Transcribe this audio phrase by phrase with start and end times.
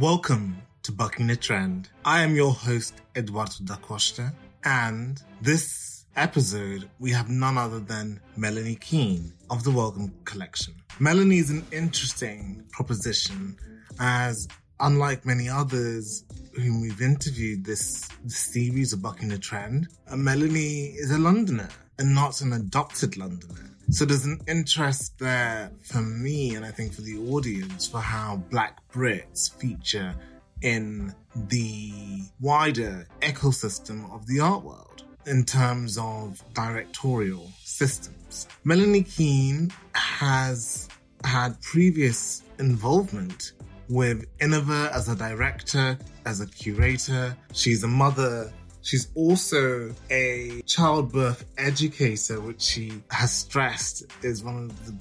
[0.00, 1.88] Welcome to Bucking the Trend.
[2.04, 4.32] I am your host, Eduardo da Costa,
[4.62, 10.74] and this episode we have none other than Melanie Keen of the Wellcome Collection.
[11.00, 13.56] Melanie is an interesting proposition
[13.98, 14.46] as
[14.78, 16.24] unlike many others
[16.54, 21.68] whom we've interviewed this, this series of Bucking the Trend, uh, Melanie is a Londoner
[21.98, 23.68] and not an adopted Londoner.
[23.90, 28.36] So there's an interest there for me and I think for the audience for how
[28.50, 30.14] Black Brits feature
[30.60, 38.46] in the wider ecosystem of the art world in terms of directorial systems.
[38.62, 40.88] Melanie Keen has
[41.24, 43.52] had previous involvement
[43.88, 47.34] with Iniva as a director, as a curator.
[47.54, 54.86] She's a mother She's also a childbirth educator, which she has stressed is one of
[54.86, 54.96] the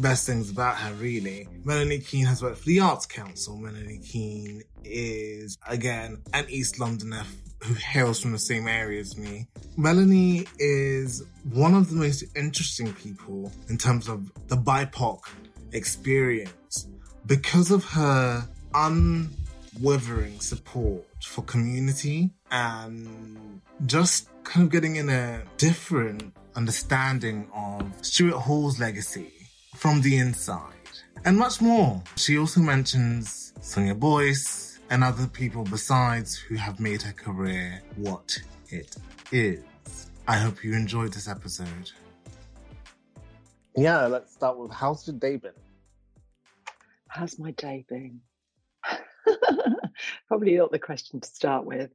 [0.00, 1.48] best things about her, really.
[1.64, 3.56] Melanie Keen has worked for the Arts Council.
[3.56, 7.24] Melanie Keen is, again, an East Londoner
[7.62, 9.46] who hails from the same area as me.
[9.76, 15.20] Melanie is one of the most interesting people in terms of the BIPOC
[15.72, 16.86] experience
[17.26, 26.32] because of her unwavering support for community and just kind of getting in a different
[26.54, 29.32] understanding of Stuart Hall's legacy
[29.74, 30.72] from the inside
[31.24, 32.00] and much more.
[32.14, 38.38] She also mentions Sonia Boyce and other people besides who have made her career what
[38.68, 38.96] it
[39.32, 39.64] is.
[40.28, 41.90] I hope you enjoyed this episode.
[43.76, 45.58] Yeah, let's start with how's your day been?
[47.08, 48.20] How's my day been?
[50.28, 51.90] Probably not the question to start with.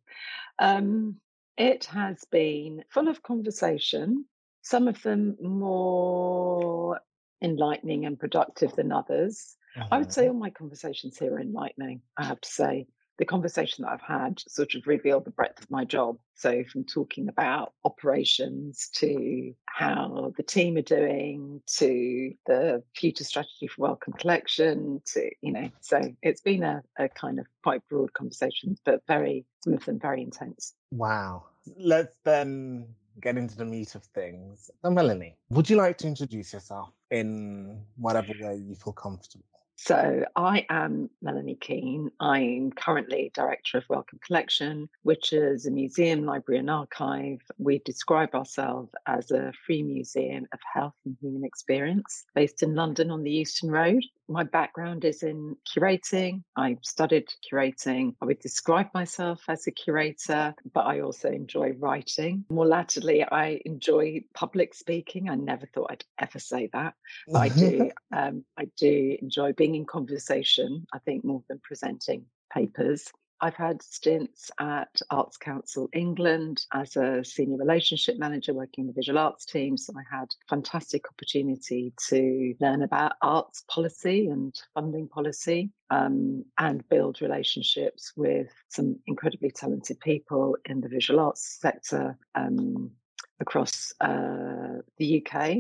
[0.59, 1.16] Um,
[1.58, 4.25] it has been full of conversation,
[4.61, 7.00] some of them more
[7.41, 9.55] enlightening and productive than others.
[9.75, 9.88] Uh-huh.
[9.91, 10.33] I would say uh-huh.
[10.33, 12.88] all my conversations here are enlightening, I have to say
[13.20, 16.17] the conversation that I've had sort of revealed the breadth of my job.
[16.36, 23.68] So, from talking about operations to how the team are doing to the future strategy
[23.68, 28.13] for Wellcome Collection to, you know, so it's been a, a kind of quite broad
[28.13, 30.74] conversation, but very, some of them very intense.
[30.91, 31.44] Wow.
[31.78, 32.88] Let's then
[33.22, 34.72] get into the meat of things.
[34.81, 39.44] So, Melanie, would you like to introduce yourself in whatever way you feel comfortable?
[39.81, 42.12] So, I am Melanie Keen.
[42.19, 47.40] I'm currently director of Wellcome Collection, which is a museum, library, and archive.
[47.57, 53.09] We describe ourselves as a free museum of health and human experience based in London
[53.09, 54.03] on the Euston Road.
[54.28, 56.44] My background is in curating.
[56.56, 58.16] I studied curating.
[58.22, 62.46] I would describe myself as a curator, but I also enjoy writing.
[62.51, 65.29] More latterly, I enjoy public speaking.
[65.29, 66.94] I never thought I'd ever say that,
[67.28, 67.91] but I do.
[68.11, 70.85] Um, I do enjoy being in conversation.
[70.94, 73.12] I think more than presenting papers.
[73.41, 78.94] I've had stints at Arts Council England as a senior relationship manager working in the
[78.94, 79.78] visual arts team.
[79.78, 86.88] So I had fantastic opportunity to learn about arts policy and funding policy um, and
[86.90, 92.91] build relationships with some incredibly talented people in the visual arts sector um,
[93.40, 95.59] across uh, the UK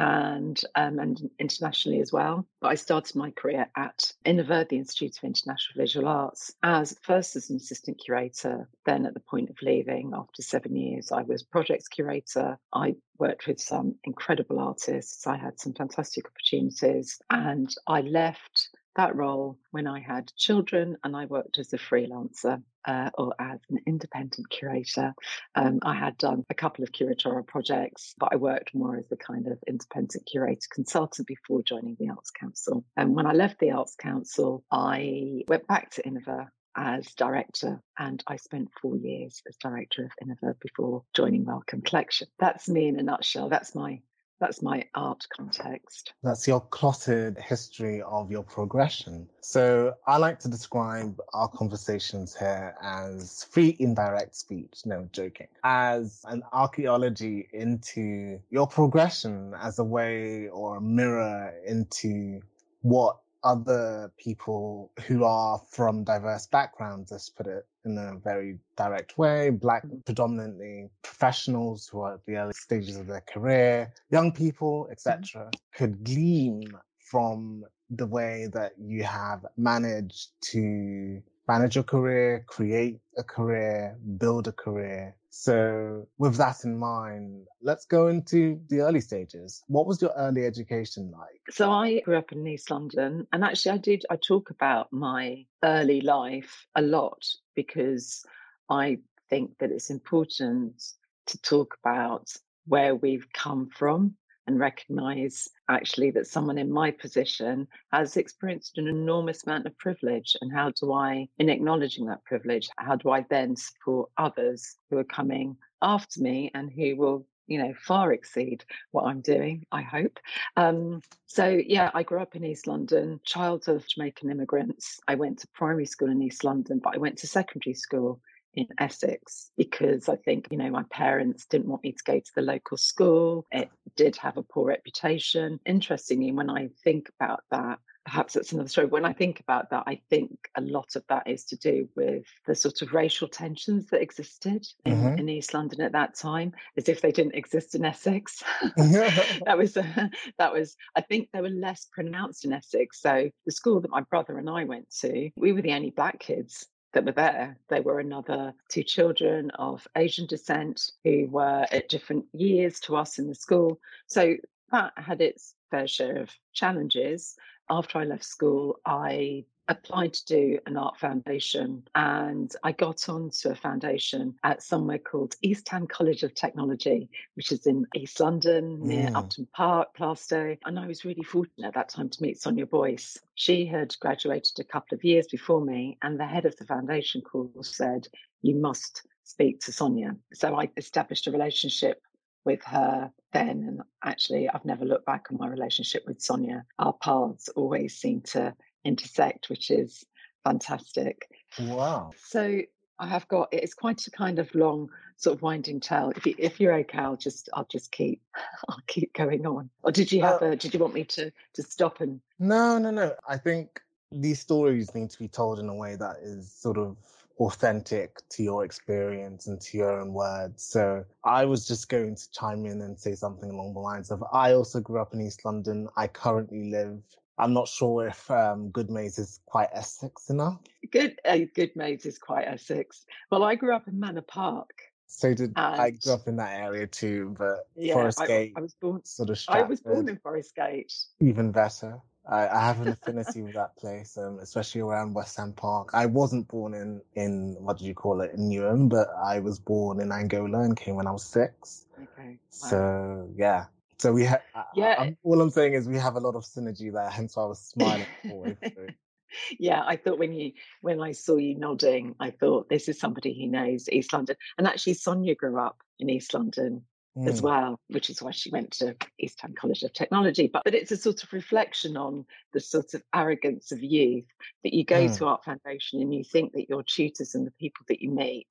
[0.00, 2.46] and um, and internationally as well.
[2.60, 7.36] But I started my career at Iniva, the Institute of International Visual Arts, as first
[7.36, 8.66] as an assistant curator.
[8.86, 12.58] Then, at the point of leaving, after seven years, I was projects curator.
[12.72, 15.26] I worked with some incredible artists.
[15.26, 21.16] I had some fantastic opportunities, and I left that role when I had children and
[21.16, 25.14] I worked as a freelancer uh, or as an independent curator.
[25.54, 29.16] Um, I had done a couple of curatorial projects, but I worked more as a
[29.16, 32.84] kind of independent curator consultant before joining the Arts Council.
[32.96, 38.22] And when I left the Arts Council, I went back to Iniva as director, and
[38.26, 42.28] I spent four years as director of Iniva before joining Wellcome Collection.
[42.38, 43.48] That's me in a nutshell.
[43.48, 44.00] That's my
[44.40, 46.14] that's my art context.
[46.22, 49.28] That's your clotted history of your progression.
[49.42, 56.22] So I like to describe our conversations here as free indirect speech, no joking, as
[56.26, 62.40] an archaeology into your progression as a way or a mirror into
[62.82, 69.16] what other people who are from diverse backgrounds, let's put it in a very direct
[69.18, 74.88] way, black predominantly professionals who are at the early stages of their career, young people,
[74.90, 75.48] etc., mm-hmm.
[75.74, 83.24] could glean from the way that you have managed to manage your career, create a
[83.24, 85.16] career, build a career.
[85.30, 89.62] So with that in mind, let's go into the early stages.
[89.68, 91.40] What was your early education like?
[91.50, 95.46] So I grew up in East London and actually I did I talk about my
[95.62, 97.24] early life a lot
[97.54, 98.24] because
[98.68, 98.98] I
[99.30, 100.82] think that it's important
[101.26, 102.28] to talk about
[102.66, 104.16] where we've come from
[104.50, 110.36] and recognize actually that someone in my position has experienced an enormous amount of privilege.
[110.40, 114.98] And how do I, in acknowledging that privilege, how do I then support others who
[114.98, 119.82] are coming after me and who will you know, far exceed what I'm doing, I
[119.82, 120.20] hope.
[120.56, 125.00] Um, so, yeah, I grew up in East London, child of Jamaican immigrants.
[125.08, 128.20] I went to primary school in East London, but I went to secondary school
[128.54, 132.32] in Essex because I think, you know, my parents didn't want me to go to
[132.34, 133.46] the local school.
[133.50, 135.60] It did have a poor reputation.
[135.66, 138.86] Interestingly, when I think about that, perhaps that's another story.
[138.86, 142.24] When I think about that, I think a lot of that is to do with
[142.46, 145.18] the sort of racial tensions that existed in, mm-hmm.
[145.18, 148.42] in East London at that time, as if they didn't exist in Essex.
[148.76, 150.08] that was uh,
[150.38, 150.76] that was.
[150.96, 153.00] I think they were less pronounced in Essex.
[153.00, 156.18] So the school that my brother and I went to, we were the only black
[156.18, 157.56] kids that were there.
[157.68, 163.18] They were another two children of Asian descent who were at different years to us
[163.18, 163.80] in the school.
[164.06, 164.36] So
[164.72, 167.36] that had its fair share of challenges.
[167.68, 173.50] After I left school, I applied to do an art foundation and I got onto
[173.50, 178.80] a foundation at somewhere called East Ham College of Technology, which is in East London
[178.82, 179.16] near mm.
[179.16, 180.58] Upton Park, Plaistow.
[180.64, 183.16] And I was really fortunate at that time to meet Sonia Boyce.
[183.36, 187.22] She had graduated a couple of years before me, and the head of the foundation
[187.22, 188.08] course said,
[188.42, 190.16] You must speak to Sonia.
[190.34, 192.02] So I established a relationship
[192.44, 193.64] with her then.
[193.68, 196.64] And actually, I've never looked back on my relationship with Sonia.
[196.78, 200.04] Our paths always seem to intersect, which is
[200.44, 201.28] fantastic.
[201.58, 202.12] Wow.
[202.24, 202.62] So
[202.98, 206.12] I have got it's quite a kind of long sort of winding tale.
[206.16, 208.20] If you, if you're okay, I'll just I'll just keep
[208.68, 209.70] I'll keep going on.
[209.82, 212.78] Or did you have uh, a did you want me to to stop and No,
[212.78, 213.14] no, no.
[213.28, 213.80] I think
[214.12, 216.96] these stories need to be told in a way that is sort of
[217.38, 220.62] authentic to your experience and to your own words.
[220.62, 224.22] So I was just going to chime in and say something along the lines of
[224.30, 225.88] I also grew up in East London.
[225.96, 227.02] I currently live
[227.40, 230.60] I'm not sure if um, Goodmayes is quite Essex enough.
[230.90, 233.06] Good, uh, is quite Essex.
[233.30, 234.70] Well, I grew up in Manor Park.
[235.06, 238.52] So did I grew up in that area too, but yeah, Forest Gate.
[238.54, 239.04] I, I was born.
[239.04, 239.40] Sort of.
[239.48, 240.92] I was born in Forest Gate.
[241.18, 241.98] Even better.
[242.28, 245.90] I, I have an affinity with that place, um, especially around West Ham Park.
[245.94, 249.58] I wasn't born in in what did you call it in Newham, but I was
[249.58, 251.86] born in Angola and came when I was six.
[252.00, 252.38] Okay.
[252.62, 252.68] Wow.
[252.68, 253.64] So yeah,
[254.00, 254.42] so we have,
[254.74, 254.96] yeah.
[254.98, 257.08] I'm, all I'm saying is we have a lot of synergy there.
[257.08, 258.06] Hence why I was smiling.
[259.58, 263.38] yeah, I thought when you when I saw you nodding, I thought this is somebody
[263.38, 264.36] who knows East London.
[264.58, 266.82] And actually, Sonia grew up in East London
[267.20, 267.28] mm.
[267.28, 270.48] as well, which is why she went to East Ham College of Technology.
[270.52, 274.26] But but it's a sort of reflection on the sort of arrogance of youth
[274.64, 275.16] that you go mm.
[275.16, 278.48] to Art Foundation and you think that your tutors and the people that you meet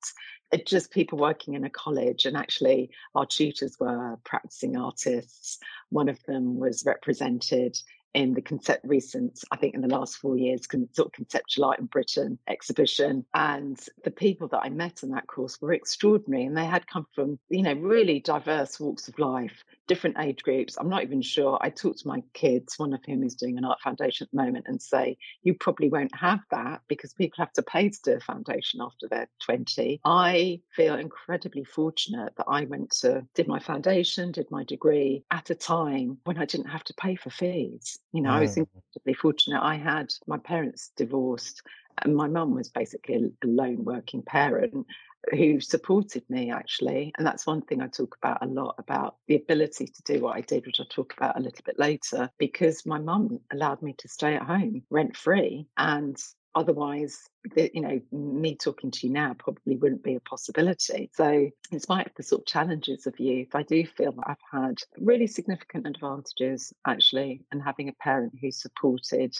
[0.52, 2.26] are just people working in a college.
[2.26, 5.58] And actually, our tutors were practicing artists.
[5.90, 7.76] One of them was represented
[8.14, 11.66] in the concept recent, I think in the last four years, con- sort of conceptual
[11.66, 13.24] art in Britain exhibition.
[13.34, 17.06] And the people that I met in that course were extraordinary and they had come
[17.14, 20.76] from, you know, really diverse walks of life different age groups.
[20.78, 21.58] I'm not even sure.
[21.60, 24.40] I talk to my kids, one of whom is doing an art foundation at the
[24.40, 28.12] moment, and say, you probably won't have that because people have to pay to do
[28.12, 30.00] a foundation after they're 20.
[30.04, 35.50] I feel incredibly fortunate that I went to, did my foundation, did my degree at
[35.50, 37.98] a time when I didn't have to pay for fees.
[38.12, 39.62] You know, I was incredibly fortunate.
[39.62, 41.62] I had my parents divorced
[42.02, 44.86] and my mum was basically a lone working parent
[45.32, 49.36] who supported me actually and that's one thing i talk about a lot about the
[49.36, 52.86] ability to do what i did which i'll talk about a little bit later because
[52.86, 56.16] my mum allowed me to stay at home rent free and
[56.54, 61.10] otherwise the, you know me talking to you now probably wouldn't be a possibility.
[61.14, 64.60] So in spite of the sort of challenges of youth i do feel that i've
[64.60, 69.34] had really significant advantages actually and having a parent who supported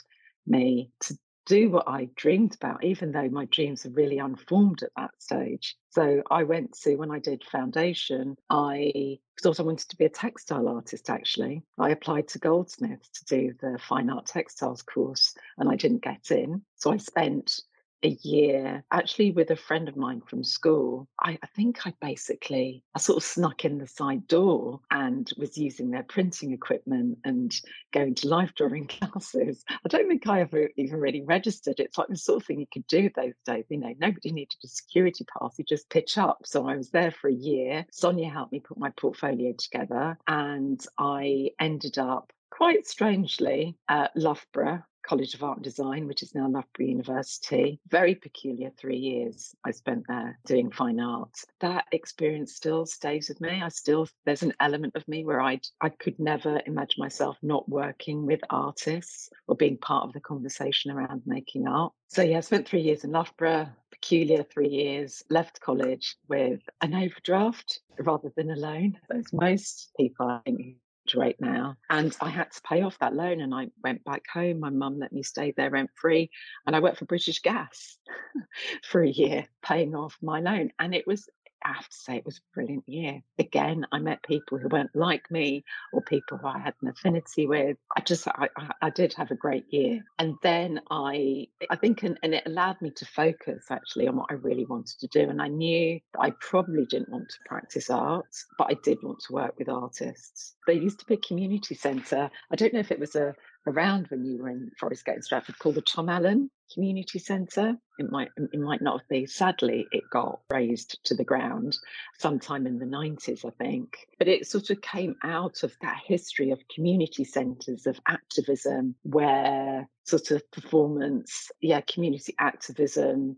[0.46, 1.18] me to
[1.50, 5.76] do what I dreamed about, even though my dreams are really unformed at that stage.
[5.90, 10.10] So I went to, when I did foundation, I thought I wanted to be a
[10.10, 11.64] textile artist actually.
[11.76, 16.30] I applied to Goldsmiths to do the fine art textiles course and I didn't get
[16.30, 16.62] in.
[16.76, 17.60] So I spent
[18.02, 21.08] a year actually with a friend of mine from school.
[21.20, 25.58] I, I, think I basically I sort of snuck in the side door and was
[25.58, 27.54] using their printing equipment and
[27.92, 29.64] going to life drawing classes.
[29.68, 31.80] I don't think I ever even really registered.
[31.80, 33.64] It's like the sort of thing you could do those days.
[33.68, 35.54] You know, nobody needed a security pass.
[35.58, 36.42] You just pitch up.
[36.44, 37.86] So I was there for a year.
[37.92, 44.82] Sonia helped me put my portfolio together and I ended up quite strangely at Loughborough
[45.02, 47.80] College of Art and Design, which is now Loughborough University.
[47.88, 51.46] Very peculiar three years I spent there doing fine arts.
[51.60, 53.62] That experience still stays with me.
[53.62, 57.68] I still there's an element of me where I I could never imagine myself not
[57.68, 61.92] working with artists or being part of the conversation around making art.
[62.08, 66.94] So yeah, I spent three years in Loughborough, peculiar three years, left college with an
[66.94, 68.98] overdraft rather than a loan.
[69.10, 70.76] As most people I think
[71.14, 71.76] right now.
[71.88, 74.60] And I had to pay off that loan and I went back home.
[74.60, 76.30] My mum let me stay there rent free.
[76.66, 77.98] And I worked for British Gas
[78.84, 80.70] for a year, paying off my loan.
[80.78, 81.28] And it was
[81.64, 83.22] I have to say it was a brilliant year.
[83.38, 87.46] Again, I met people who weren't like me or people who I had an affinity
[87.46, 87.76] with.
[87.96, 88.48] I just, I,
[88.80, 90.04] I did have a great year.
[90.18, 94.30] And then I, I think, and, and it allowed me to focus actually on what
[94.30, 95.28] I really wanted to do.
[95.28, 98.26] And I knew that I probably didn't want to practice art,
[98.58, 100.54] but I did want to work with artists.
[100.66, 102.30] There used to be a community centre.
[102.50, 103.34] I don't know if it was a
[103.66, 107.76] around when you were in Forest Gate and Stratford called the Tom Allen Community Centre.
[107.98, 109.26] It might it might not been.
[109.26, 111.76] Sadly, it got razed to the ground
[112.18, 114.08] sometime in the 90s, I think.
[114.18, 119.88] But it sort of came out of that history of community centres of activism where
[120.04, 123.36] sort of performance, yeah, community activism,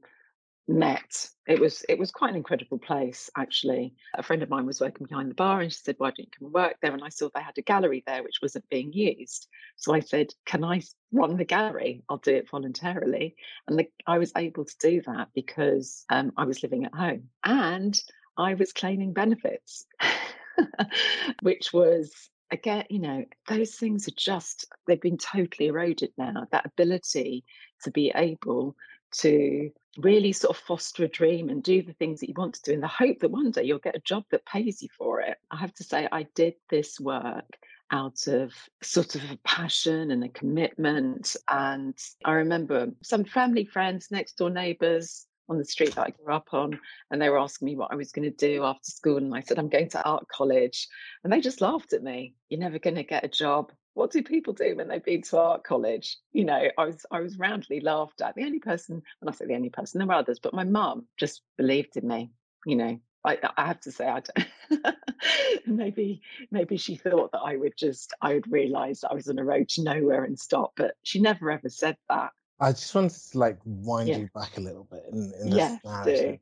[0.68, 1.28] met.
[1.46, 3.94] It was it was quite an incredible place actually.
[4.14, 6.26] A friend of mine was working behind the bar and she said, Why don't you
[6.38, 6.92] come and work there?
[6.92, 9.48] And I saw they had a gallery there which wasn't being used.
[9.76, 12.02] So I said, Can I run the gallery?
[12.08, 13.34] I'll do it voluntarily.
[13.66, 17.28] And the, I was able to do that because um, I was living at home
[17.44, 17.98] and
[18.36, 19.84] I was claiming benefits,
[21.42, 26.46] which was again, you know, those things are just, they've been totally eroded now.
[26.52, 27.44] That ability
[27.84, 28.76] to be able
[29.18, 32.62] to really sort of foster a dream and do the things that you want to
[32.62, 35.20] do in the hope that one day you'll get a job that pays you for
[35.20, 35.36] it.
[35.50, 37.58] I have to say, I did this work
[37.90, 38.52] out of
[38.82, 41.36] sort of a passion and a commitment.
[41.48, 46.32] And I remember some family friends, next door neighbors, on the street that I grew
[46.32, 46.78] up on,
[47.10, 49.18] and they were asking me what I was going to do after school.
[49.18, 50.88] And I said, I'm going to art college.
[51.22, 52.34] And they just laughed at me.
[52.48, 55.38] You're never going to get a job what do people do when they've been to
[55.38, 56.18] art college?
[56.32, 58.34] You know, I was I was roundly laughed at.
[58.34, 61.06] The only person, and I say the only person, there were others, but my mum
[61.18, 62.30] just believed in me.
[62.64, 64.22] You know, I, I have to say, I
[65.66, 69.44] maybe maybe she thought that I would just I would realise I was on a
[69.44, 72.32] road to nowhere and stop, but she never ever said that.
[72.60, 74.18] I just wanted to like wind yeah.
[74.18, 76.38] you back a little bit in, in this yeah, narrative.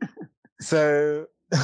[0.60, 1.26] so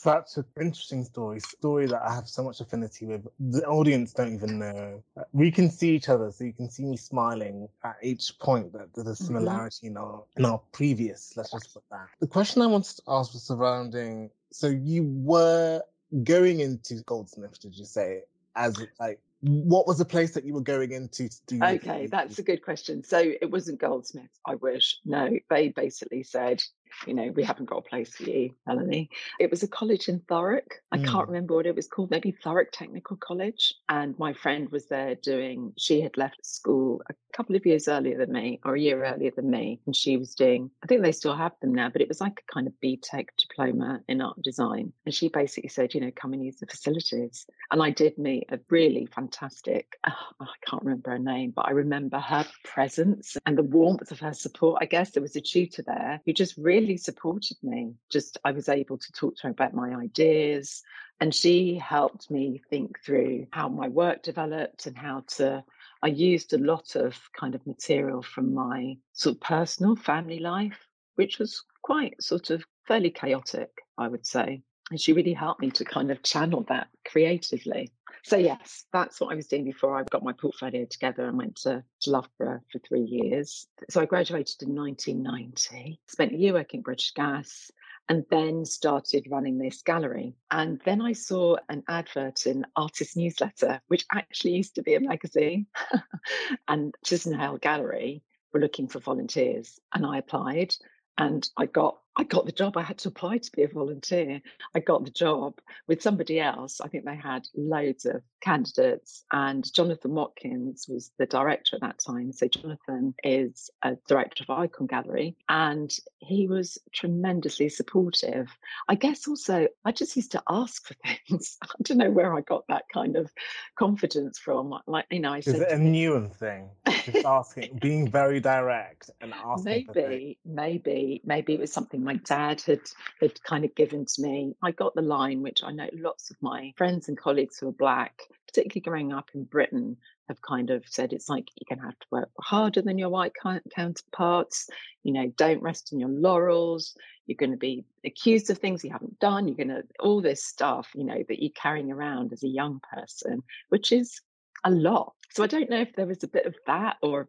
[0.00, 3.26] such an interesting story, story that I have so much affinity with.
[3.38, 5.02] The audience don't even know.
[5.32, 8.94] We can see each other, so you can see me smiling at each point that
[8.94, 9.24] there's a mm-hmm.
[9.24, 9.96] similarity mm-hmm.
[9.96, 11.34] in our in our previous.
[11.36, 12.06] Let's just put that.
[12.20, 14.30] The question I wanted to ask was surrounding.
[14.52, 15.82] So you were
[16.24, 18.22] going into Goldsmith, did you say,
[18.56, 22.38] as like what was the place that you were going into to do okay that's
[22.38, 26.62] a good question so it wasn't goldsmith i wish no they basically said
[27.06, 29.10] you know, we haven't got a place for you, Melanie.
[29.38, 30.72] It was a college in Thurrock.
[30.92, 31.06] I mm.
[31.06, 33.74] can't remember what it was called, maybe Thurrock Technical College.
[33.88, 38.18] And my friend was there doing, she had left school a couple of years earlier
[38.18, 39.80] than me, or a year earlier than me.
[39.86, 42.42] And she was doing, I think they still have them now, but it was like
[42.46, 44.92] a kind of BTEC diploma in art design.
[45.06, 47.46] And she basically said, you know, come and use the facilities.
[47.70, 51.70] And I did meet a really fantastic, oh, I can't remember her name, but I
[51.70, 54.78] remember her presence and the warmth of her support.
[54.80, 57.94] I guess there was a tutor there who just really really supported me.
[58.10, 60.82] Just I was able to talk to her about my ideas,
[61.20, 65.62] and she helped me think through how my work developed and how to.
[66.02, 70.86] I used a lot of kind of material from my sort of personal family life,
[71.16, 74.62] which was quite sort of fairly chaotic, I would say.
[74.90, 77.92] And she really helped me to kind of channel that creatively.
[78.22, 81.56] So yes, that's what I was doing before I got my portfolio together and went
[81.62, 83.66] to, to Loughborough for three years.
[83.88, 87.70] So I graduated in 1990, spent a year working British Gas,
[88.08, 90.34] and then started running this gallery.
[90.50, 95.00] And then I saw an advert in Artist Newsletter, which actually used to be a
[95.00, 95.66] magazine,
[96.68, 99.78] and Chisenhale Gallery were looking for volunteers.
[99.94, 100.74] And I applied
[101.18, 102.76] and I got I got the job.
[102.76, 104.42] I had to apply to be a volunteer.
[104.74, 105.54] I got the job
[105.88, 106.82] with somebody else.
[106.82, 111.98] I think they had loads of candidates, and Jonathan Watkins was the director at that
[111.98, 112.32] time.
[112.32, 118.48] So, Jonathan is a director of Ikon Gallery, and he was tremendously supportive.
[118.86, 120.94] I guess also, I just used to ask for
[121.26, 121.56] things.
[121.62, 123.32] I don't know where I got that kind of
[123.78, 124.74] confidence from.
[124.86, 125.54] Like, you know, I said.
[125.54, 126.68] Is it a Newham thing?
[126.86, 129.86] Just asking, being very direct and asking.
[129.94, 132.80] Maybe, maybe, maybe it was something my dad had
[133.20, 134.56] had kind of given to me.
[134.62, 137.72] I got the line, which I know lots of my friends and colleagues who are
[137.72, 141.86] black, particularly growing up in Britain, have kind of said it's like you're going to
[141.86, 143.32] have to work harder than your white
[143.72, 144.68] counterparts.
[145.04, 146.96] You know, don't rest on your laurels.
[147.26, 149.46] You're going to be accused of things you haven't done.
[149.46, 152.80] You're going to all this stuff, you know, that you're carrying around as a young
[152.92, 154.20] person, which is
[154.64, 155.14] a lot.
[155.30, 157.28] So I don't know if there was a bit of that or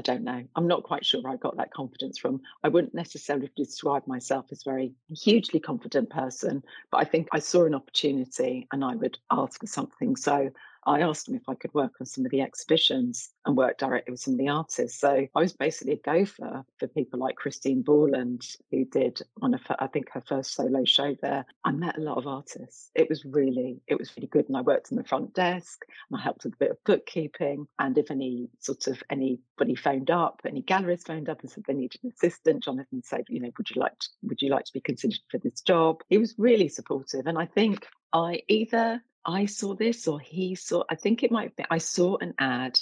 [0.00, 0.42] I don't know.
[0.56, 2.40] I'm not quite sure where I got that confidence from.
[2.64, 7.38] I wouldn't necessarily describe myself as a very hugely confident person, but I think I
[7.38, 10.16] saw an opportunity and I would ask for something.
[10.16, 10.48] So
[10.90, 14.10] I asked him if I could work on some of the exhibitions and work directly
[14.10, 14.98] with some of the artists.
[14.98, 19.60] So I was basically a gopher for people like Christine Borland, who did one of
[19.66, 21.46] her, I think her first solo show there.
[21.64, 22.90] I met a lot of artists.
[22.96, 24.48] It was really, it was really good.
[24.48, 25.78] And I worked on the front desk
[26.10, 27.68] and I helped with a bit of bookkeeping.
[27.78, 31.74] And if any sort of anybody phoned up, any galleries phoned up and said they
[31.74, 34.72] needed an assistant, Jonathan said, you know, would you like to, would you like to
[34.72, 36.00] be considered for this job?
[36.08, 37.28] He was really supportive.
[37.28, 41.54] And I think I either I saw this or he saw, I think it might
[41.56, 42.78] be, I saw an ad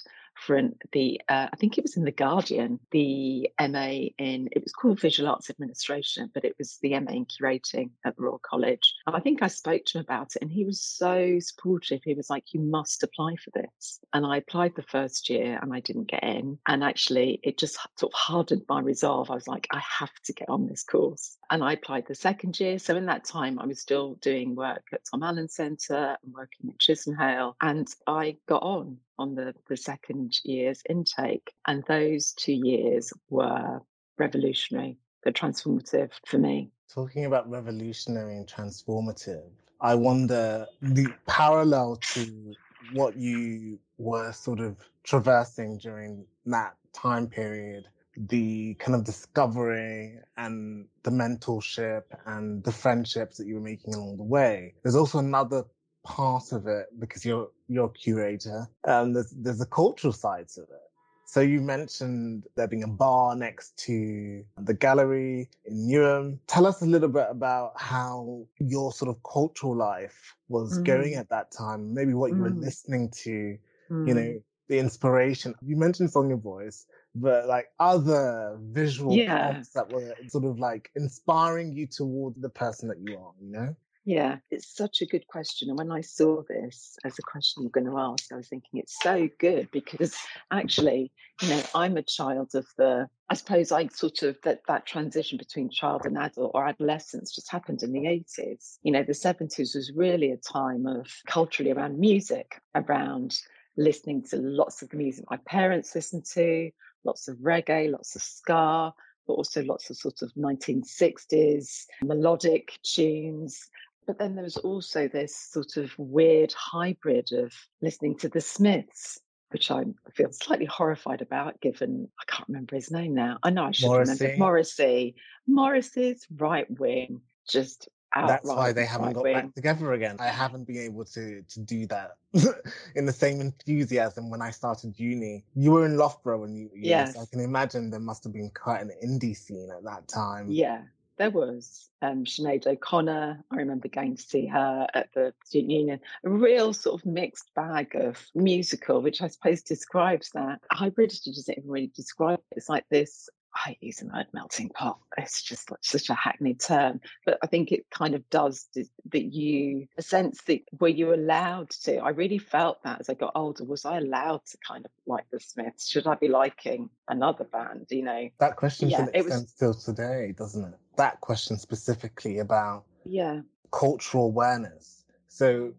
[0.92, 5.00] the, uh, I think it was in The Guardian, the MA in, it was called
[5.00, 8.95] Visual Arts Administration, but it was the MA in curating at the Royal College.
[9.07, 12.00] And I think I spoke to him about it and he was so supportive.
[12.04, 14.00] He was like, you must apply for this.
[14.12, 16.59] And I applied the first year and I didn't get in.
[16.66, 19.30] And actually, it just sort of hardened my resolve.
[19.30, 21.37] I was like, I have to get on this course.
[21.50, 22.78] And I applied the second year.
[22.78, 26.71] So in that time, I was still doing work at Tom Allen Centre and working
[26.71, 27.54] at Chisenhale.
[27.61, 31.53] And I got on on the, the second year's intake.
[31.67, 33.81] And those two years were
[34.19, 36.71] revolutionary, they're transformative for me.
[36.93, 39.49] Talking about revolutionary and transformative,
[39.81, 42.55] I wonder the parallel to
[42.93, 47.89] what you were sort of traversing during that time period
[48.27, 54.17] the kind of discovery and the mentorship and the friendships that you were making along
[54.17, 54.75] the way.
[54.83, 55.65] There's also another
[56.09, 58.67] part of it because you're you're a curator.
[58.85, 60.88] Um, there's there's a cultural side to it.
[61.27, 66.38] So you mentioned there being a bar next to the gallery in Newham.
[66.47, 70.85] Tell us a little bit about how your sort of cultural life was mm.
[70.85, 71.93] going at that time.
[71.93, 72.45] Maybe what you mm.
[72.45, 73.59] were listening to.
[73.91, 74.09] Mm.
[74.09, 74.43] You know, mm.
[74.69, 75.54] the inspiration.
[75.61, 79.50] You mentioned Sonia Boyce, but like other visual yeah.
[79.50, 83.32] prompts that were sort of like inspiring you toward the person that you are.
[83.43, 83.76] You know.
[84.08, 85.68] Yeah, it's such a good question.
[85.68, 88.80] And when I saw this as a question you're going to ask, I was thinking
[88.80, 90.16] it's so good because
[90.50, 94.86] actually, you know, I'm a child of the, I suppose I sort of, that, that
[94.86, 98.04] transition between child and adult or adolescence just happened in the
[98.38, 98.78] 80s.
[98.82, 103.36] You know, the 70s was really a time of culturally around music, around
[103.76, 106.71] listening to lots of music my parents listened to,
[107.04, 108.94] lots of reggae, lots of ska,
[109.26, 113.68] but also lots of sort of 1960s melodic tunes
[114.08, 119.21] but then there was also this sort of weird hybrid of listening to the Smiths,
[119.50, 123.36] which I feel slightly horrified about, given I can't remember his name now.
[123.42, 124.25] I know I should Morrissey.
[124.25, 125.14] remember Morrissey.
[125.47, 130.16] Morrissey's right wing, just That's why they haven't got back together again.
[130.21, 132.12] I haven't been able to to do that
[132.94, 135.44] in the same enthusiasm when I started uni.
[135.54, 137.14] You were in Loughborough when you, yes.
[137.14, 140.50] I can imagine there must have been quite an indie scene at that time.
[140.50, 140.84] Yeah,
[141.19, 143.45] there was um, Sinead O'Connor.
[143.50, 146.00] I remember going to see her at the Student Union.
[146.25, 150.61] A real sort of mixed bag of musical, which I suppose describes that.
[150.73, 152.57] Hybridity doesn't even really describe it.
[152.57, 153.28] It's like this
[153.64, 154.99] I use the word melting pot.
[155.16, 159.88] It's just such a hackneyed term, but I think it kind of does that you
[159.97, 161.97] a sense that were you allowed to.
[161.99, 163.64] I really felt that as I got older.
[163.64, 165.88] Was I allowed to kind of like the Smiths?
[165.88, 167.86] Should I be liking another band?
[167.90, 170.75] You know, that question yeah, it was, still today, doesn't it?
[170.97, 173.40] That question specifically about yeah
[173.73, 175.04] cultural awareness.
[175.28, 175.73] So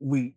[0.00, 0.34] we,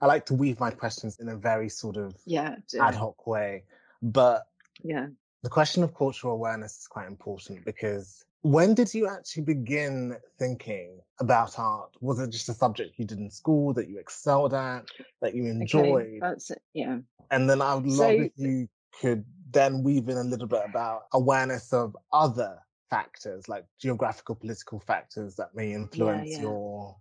[0.00, 3.64] I like to weave my questions in a very sort of yeah ad hoc way,
[4.02, 4.46] but
[4.82, 5.08] yeah
[5.42, 11.00] the question of cultural awareness is quite important because when did you actually begin thinking
[11.20, 11.90] about art?
[12.00, 14.84] Was it just a subject you did in school that you excelled at,
[15.20, 16.06] that you enjoyed?
[16.06, 16.98] Okay, that's it, yeah.
[17.30, 18.68] And then I would love so, if you
[19.00, 22.58] could then weave in a little bit about awareness of other
[22.90, 26.42] factors, like geographical, political factors that may influence yeah, yeah.
[26.42, 26.96] your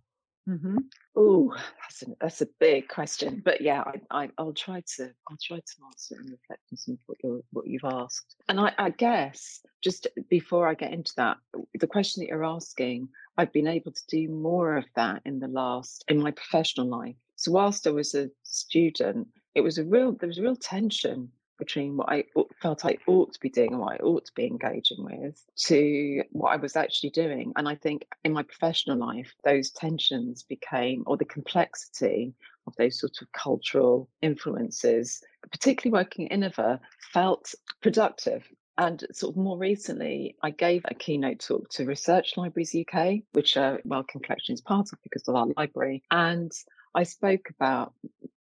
[0.47, 0.77] Mm-hmm.
[1.17, 5.57] Oh, that's, that's a big question, but yeah, I, I, will try to I'll try
[5.57, 8.35] to answer and reflect on some of what you what you've asked.
[8.47, 11.37] And I, I guess just before I get into that,
[11.77, 15.49] the question that you're asking, I've been able to do more of that in the
[15.49, 17.15] last in my professional life.
[17.35, 21.29] So whilst I was a student, it was a real there was a real tension
[21.57, 22.25] between what I
[22.61, 26.23] felt I ought to be doing and what I ought to be engaging with to
[26.31, 27.53] what I was actually doing.
[27.55, 32.33] And I think in my professional life, those tensions became, or the complexity
[32.67, 36.79] of those sort of cultural influences, particularly working at Iniva,
[37.13, 38.43] felt productive.
[38.79, 43.57] And sort of more recently, I gave a keynote talk to Research Libraries UK, which
[43.57, 46.03] uh, Wellcome Collection is part of because of our library.
[46.11, 46.51] And
[46.93, 47.93] I spoke about,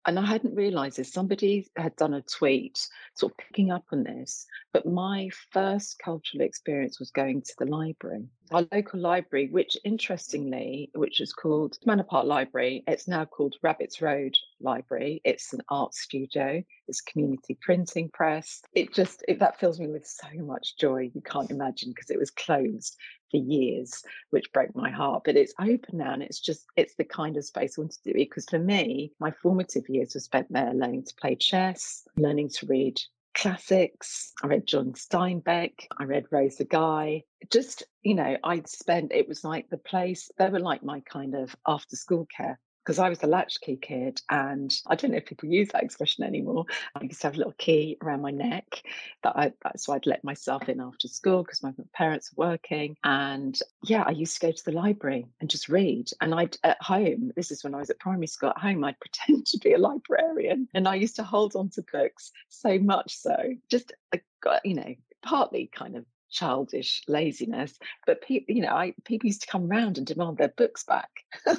[0.07, 4.05] and I hadn't realized this, somebody had done a tweet sort of picking up on
[4.05, 8.29] this, but my first cultural experience was going to the library.
[8.53, 14.01] Our local library, which interestingly, which is called Manor Park Library, it's now called Rabbits
[14.01, 15.21] Road Library.
[15.25, 18.63] It's an art studio, it's community printing press.
[18.73, 22.19] It just, it, that fills me with so much joy, you can't imagine, because it
[22.19, 22.97] was closed
[23.33, 25.23] for years, which broke my heart.
[25.25, 28.13] But it's open now and it's just, it's the kind of space I want to
[28.13, 28.13] do.
[28.15, 32.67] Because for me, my formative years were spent there learning to play chess, learning to
[32.67, 33.01] read
[33.35, 34.33] classics.
[34.43, 35.73] I read John Steinbeck.
[35.99, 37.25] I read Rosa Guy.
[37.51, 41.35] Just, you know, I'd spent, it was like the place, they were like my kind
[41.35, 45.27] of after school care because I was a latchkey kid and I don't know if
[45.27, 46.67] people use that expression anymore.
[46.95, 48.83] I used to have a little key around my neck
[49.25, 52.97] that I uh, so I'd let myself in after school because my parents were working.
[53.03, 56.11] And yeah, I used to go to the library and just read.
[56.21, 59.01] And I'd at home, this is when I was at primary school at home, I'd
[59.01, 63.17] pretend to be a librarian and I used to hold on to books so much
[63.17, 63.37] so.
[63.69, 68.75] Just uh, I got you know, partly kind of childish laziness but people you know
[68.75, 71.11] I, people used to come round and demand their books back.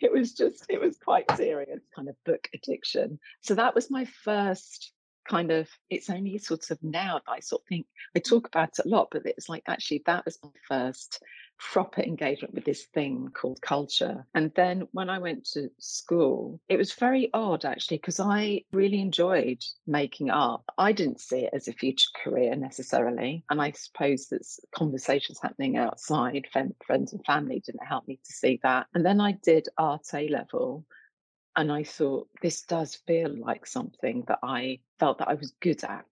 [0.00, 3.18] It was just it was quite serious kind of book addiction.
[3.40, 4.92] So that was my first
[5.28, 8.78] kind of it's only sort of now that i sort of think i talk about
[8.78, 11.20] it a lot but it's like actually that was my first
[11.58, 14.26] proper engagement with this thing called culture.
[14.34, 19.00] And then when I went to school, it was very odd actually, because I really
[19.00, 20.62] enjoyed making art.
[20.78, 23.44] I didn't see it as a future career necessarily.
[23.50, 28.60] And I suppose that conversations happening outside, friends and family didn't help me to see
[28.62, 28.86] that.
[28.94, 30.84] And then I did art A level.
[31.58, 35.82] And I thought, this does feel like something that I felt that I was good
[35.84, 36.04] at.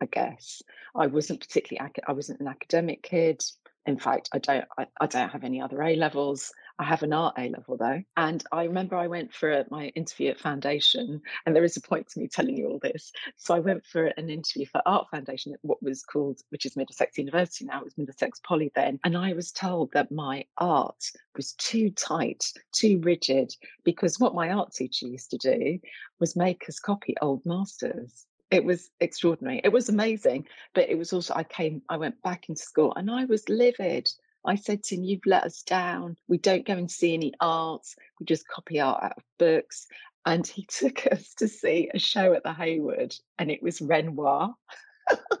[0.00, 0.62] I guess
[0.94, 3.42] I wasn't particularly I wasn't an academic kid.
[3.88, 6.52] In fact, I don't I, I, don't have any other A levels.
[6.78, 8.02] I have an art A level though.
[8.18, 12.06] And I remember I went for my interview at Foundation, and there is a point
[12.08, 13.10] to me telling you all this.
[13.38, 16.76] So I went for an interview for Art Foundation at what was called, which is
[16.76, 19.00] Middlesex University now, it was Middlesex Poly then.
[19.04, 24.50] And I was told that my art was too tight, too rigid, because what my
[24.50, 25.78] art teacher used to do
[26.20, 29.60] was make us copy old masters it was extraordinary.
[29.62, 33.10] It was amazing, but it was also I came, I went back into school and
[33.10, 34.08] I was livid.
[34.44, 36.16] I said to him, You've let us down.
[36.28, 37.96] We don't go and see any arts.
[38.18, 39.86] We just copy art out of books.
[40.24, 44.54] And he took us to see a show at the Hayward, and it was Renoir.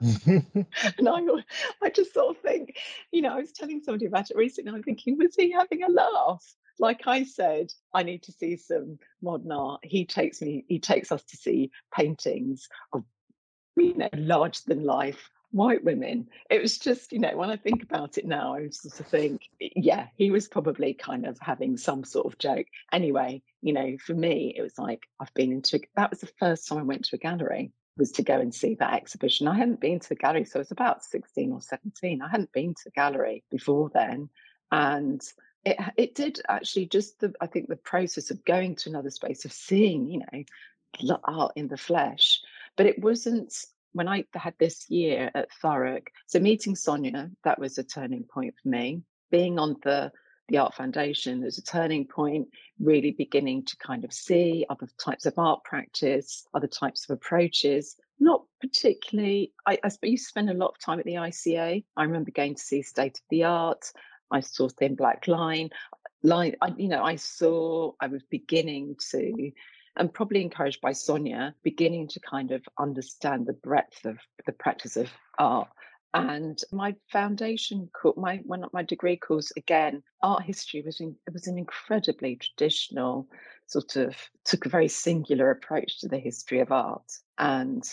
[0.00, 1.20] and I,
[1.82, 2.78] I just sort of think,
[3.12, 4.72] you know, I was telling somebody about it recently.
[4.72, 6.54] I'm thinking, was he having a laugh?
[6.78, 9.80] Like I said, I need to see some modern art.
[9.82, 13.04] He takes me, he takes us to see paintings of,
[13.76, 16.28] you know, larger than life white women.
[16.50, 20.08] It was just, you know, when I think about it now, I just think, yeah,
[20.16, 22.66] he was probably kind of having some sort of joke.
[22.92, 26.68] Anyway, you know, for me, it was like I've been into that was the first
[26.68, 29.48] time I went to a gallery was to go and see that exhibition.
[29.48, 32.22] I hadn't been to a gallery, so I was about 16 or 17.
[32.22, 34.28] I hadn't been to a gallery before then.
[34.70, 35.20] And
[35.70, 39.44] it it did actually just the I think the process of going to another space
[39.44, 42.40] of seeing you know art in the flesh,
[42.76, 43.54] but it wasn't
[43.92, 46.08] when I had this year at Thurrock.
[46.26, 49.02] So meeting Sonia that was a turning point for me.
[49.30, 50.10] Being on the
[50.48, 52.48] the Art Foundation was a turning point,
[52.80, 57.96] really beginning to kind of see other types of art practice, other types of approaches.
[58.18, 61.84] Not particularly, I, I you spend a lot of time at the ICA.
[61.96, 63.92] I remember going to see State of the Art.
[64.30, 65.70] I saw Thin Black Line.
[66.22, 69.52] Line, I, you know, I saw, I was beginning to,
[69.96, 74.96] and probably encouraged by Sonia, beginning to kind of understand the breadth of the practice
[74.96, 75.68] of art.
[76.14, 81.46] And my foundation my one my degree course again, art history was in, it was
[81.46, 83.28] an incredibly traditional
[83.66, 87.12] sort of took a very singular approach to the history of art.
[87.36, 87.84] And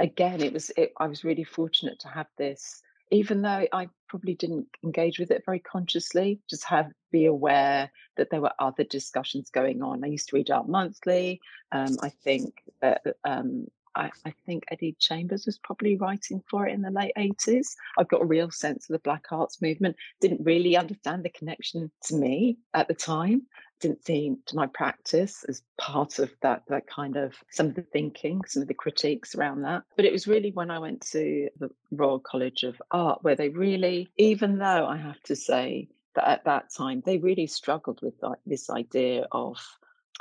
[0.00, 4.34] again, it was it, I was really fortunate to have this even though I probably
[4.34, 9.50] didn't engage with it very consciously, just have be aware that there were other discussions
[9.50, 10.04] going on.
[10.04, 11.40] I used to read Art Monthly.
[11.72, 16.74] Um, I think that um, I, I, think Eddie Chambers was probably writing for it
[16.74, 17.74] in the late 80s.
[17.98, 19.96] I've got a real sense of the Black Arts movement.
[20.20, 23.42] Didn't really understand the connection to me at the time.
[23.80, 28.42] Didn't to my practice as part of that that kind of some of the thinking,
[28.46, 29.84] some of the critiques around that.
[29.96, 33.48] But it was really when I went to the Royal College of Art where they
[33.48, 38.14] really, even though I have to say that at that time they really struggled with
[38.22, 39.56] like, this idea of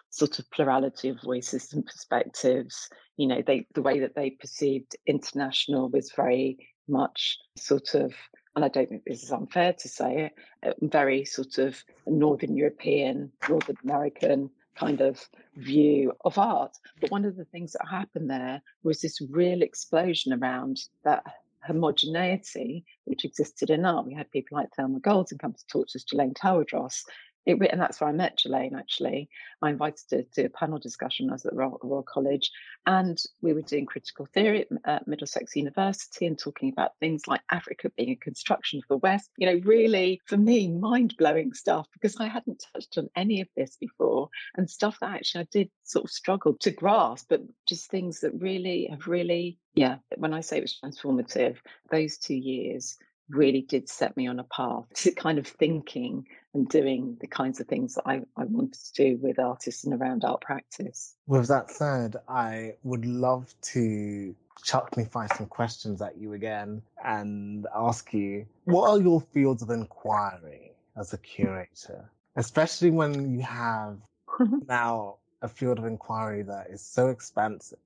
[0.09, 2.89] sort of plurality of voices and perspectives.
[3.17, 8.13] You know, they the way that they perceived international was very much sort of,
[8.59, 12.57] and I don't think this is unfair to say it, a very sort of Northern
[12.57, 16.75] European, Northern American kind of view of art.
[16.99, 21.23] But one of the things that happened there was this real explosion around that
[21.65, 24.05] homogeneity which existed in art.
[24.05, 27.03] We had people like Thelma Golden come to talk to us, Gilane Tawadros,
[27.45, 29.29] it, and that's where I met Gilane actually.
[29.61, 32.51] I invited her to a panel discussion I was at Royal, Royal College,
[32.85, 37.91] and we were doing critical theory at Middlesex University and talking about things like Africa
[37.97, 39.29] being a construction of the West.
[39.37, 43.47] You know, really, for me, mind blowing stuff because I hadn't touched on any of
[43.55, 47.89] this before and stuff that actually I did sort of struggle to grasp, but just
[47.89, 51.57] things that really have really, yeah, when I say it was transformative,
[51.91, 52.97] those two years
[53.29, 57.59] really did set me on a path to kind of thinking and doing the kinds
[57.59, 61.15] of things that I, I wanted to do with artists and around art practice.
[61.27, 66.81] With that said, I would love to chuck me fire some questions at you again
[67.03, 73.41] and ask you what are your fields of inquiry as a curator, especially when you
[73.41, 73.97] have
[74.67, 77.79] now a field of inquiry that is so expansive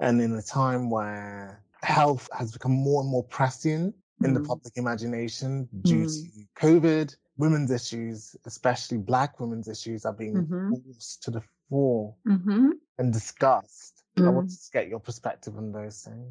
[0.00, 4.46] and in a time where health has become more and more prescient in the mm.
[4.46, 6.32] public imagination due mm.
[6.34, 7.16] to COVID.
[7.38, 10.70] Women's issues, especially Black women's issues, are being mm-hmm.
[10.70, 12.70] forced to the fore mm-hmm.
[12.98, 14.02] and discussed.
[14.18, 14.26] Mm.
[14.26, 16.30] I wanted to get your perspective on those things.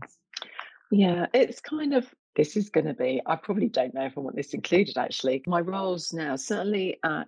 [0.91, 3.21] Yeah, it's kind of this is going to be.
[3.26, 4.98] I probably don't know if I want this included.
[4.98, 7.28] Actually, my roles now, certainly at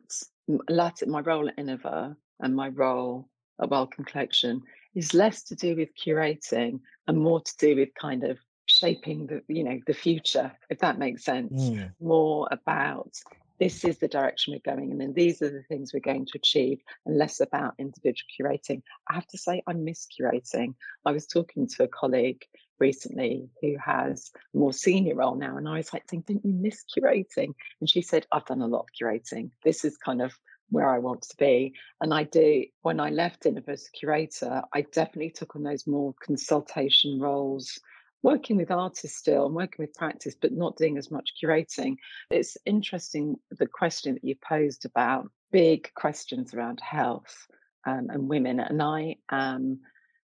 [0.70, 3.30] Latin, my role at Iniva and my role
[3.62, 4.62] at Wellcome Collection
[4.96, 8.38] is less to do with curating and more to do with kind of
[8.78, 11.92] shaping the you know the future if that makes sense mm.
[12.00, 13.12] more about
[13.60, 16.38] this is the direction we're going in and these are the things we're going to
[16.38, 20.74] achieve and less about individual curating i have to say i miss curating
[21.06, 22.44] i was talking to a colleague
[22.80, 26.84] recently who has a more senior role now and i was like don't you miss
[26.96, 30.38] curating and she said i've done a lot of curating this is kind of
[30.70, 31.74] where I want to be.
[32.02, 36.14] And I do, when I left Iniva as curator, I definitely took on those more
[36.22, 37.80] consultation roles,
[38.24, 41.96] working with artists still and working with practice, but not doing as much curating.
[42.32, 47.48] It's interesting the question that you posed about big questions around health
[47.86, 48.60] um, and women.
[48.60, 49.80] And I am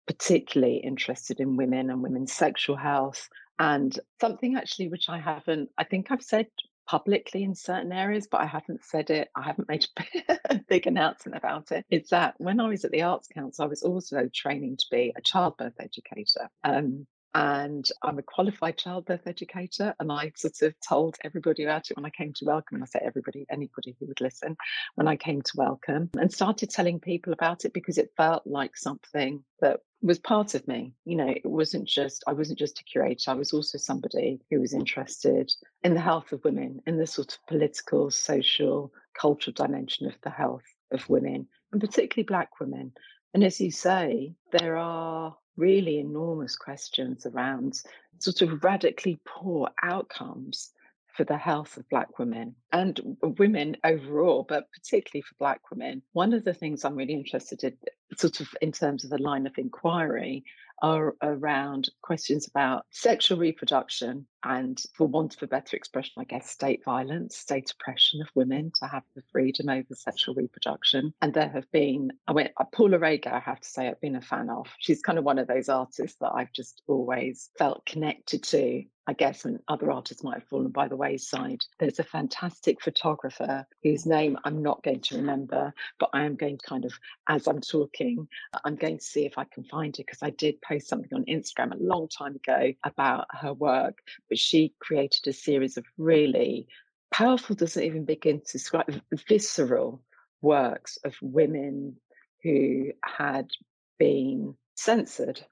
[0.07, 3.29] particularly interested in women and women's sexual health.
[3.59, 6.47] And something actually which I haven't, I think I've said
[6.85, 9.29] publicly in certain areas, but I haven't said it.
[9.35, 9.85] I haven't made
[10.49, 11.85] a big announcement about it.
[11.89, 15.13] It's that when I was at the Arts Council, I was also training to be
[15.15, 16.49] a childbirth educator.
[16.63, 19.95] Um, and I'm a qualified childbirth educator.
[19.99, 22.75] And I sort of told everybody about it when I came to Wellcome.
[22.75, 24.55] And I say everybody, anybody who would listen,
[24.95, 28.77] when I came to Wellcome and started telling people about it because it felt like
[28.77, 30.93] something that was part of me.
[31.05, 33.31] You know, it wasn't just, I wasn't just a curator.
[33.31, 35.51] I was also somebody who was interested
[35.83, 40.29] in the health of women, in the sort of political, social, cultural dimension of the
[40.29, 42.91] health of women, and particularly Black women.
[43.33, 47.81] And as you say, there are really enormous questions around
[48.19, 50.71] sort of radically poor outcomes
[51.13, 56.01] for the health of Black women and women overall, but particularly for Black women.
[56.13, 57.77] One of the things I'm really interested in,
[58.17, 60.43] sort of in terms of the line of inquiry,
[60.83, 66.49] are around questions about sexual reproduction and, for want of a better expression, I guess,
[66.49, 71.13] state violence, state oppression of women to have the freedom over sexual reproduction.
[71.21, 74.17] And there have been, I went, uh, Paula Rego, I have to say, I've been
[74.17, 74.67] a fan of.
[74.79, 79.13] She's kind of one of those artists that I've just always felt connected to I
[79.13, 81.59] guess, and other artists might have fallen by the wayside.
[81.77, 86.57] There's a fantastic photographer whose name I'm not going to remember, but I am going
[86.57, 86.93] to kind of,
[87.27, 88.27] as I'm talking,
[88.63, 91.25] I'm going to see if I can find it because I did post something on
[91.25, 96.67] Instagram a long time ago about her work, but she created a series of really
[97.11, 100.01] powerful, doesn't even begin to describe, visceral
[100.41, 101.95] works of women
[102.43, 103.49] who had
[103.97, 105.45] been censored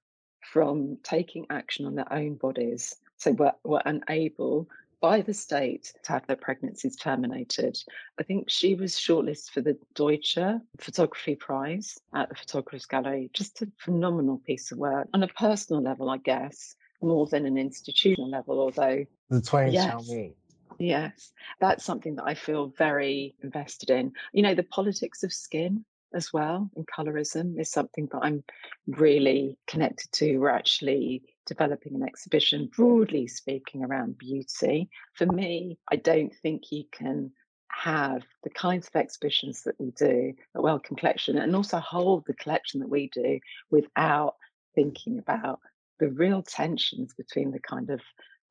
[0.52, 2.96] from taking action on their own bodies.
[3.18, 4.68] So were, were unable
[5.02, 7.78] by the state to have their pregnancies terminated.
[8.20, 10.38] I think she was shortlisted for the Deutsche
[10.80, 13.32] Photography Prize at the Photographers Gallery.
[13.34, 17.58] Just a phenomenal piece of work on a personal level, I guess, more than an
[17.58, 19.06] institutional level, although.
[19.30, 20.36] The twain yes, shall meet.
[20.78, 24.14] Yes, that's something that I feel very invested in.
[24.34, 25.84] You know, the politics of skin
[26.14, 28.44] as well and colorism is something that I'm
[28.88, 30.38] really connected to.
[30.38, 34.90] We're actually developing an exhibition, broadly speaking, around beauty.
[35.14, 37.32] For me, I don't think you can
[37.72, 42.34] have the kinds of exhibitions that we do at Wellcome Collection and also hold the
[42.34, 44.36] collection that we do without
[44.76, 45.60] thinking about
[46.00, 48.02] the real tensions between the kind of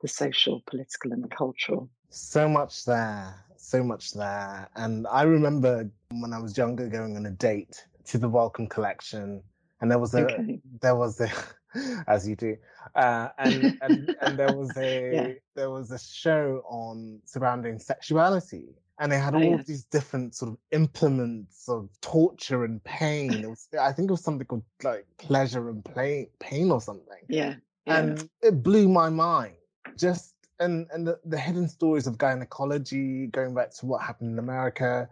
[0.01, 1.88] the social, political, and the cultural.
[2.09, 4.68] So much there, so much there.
[4.77, 9.42] And I remember when I was younger going on a date to the Wellcome Collection,
[9.81, 10.61] and there was a okay.
[10.81, 11.31] there was a
[12.09, 12.57] as you do,
[12.94, 15.33] uh, and, and and there was a yeah.
[15.55, 19.61] there was a show on surrounding sexuality, and they had oh, all yes.
[19.61, 23.33] of these different sort of implements of torture and pain.
[23.33, 27.25] It was, I think it was something called like pleasure and pain, pain or something.
[27.29, 27.55] Yeah.
[27.87, 27.99] yeah.
[27.99, 29.55] And it blew my mind.
[29.96, 30.29] Just
[30.61, 35.09] and and the, the hidden stories of gynecology, going back to what happened in America,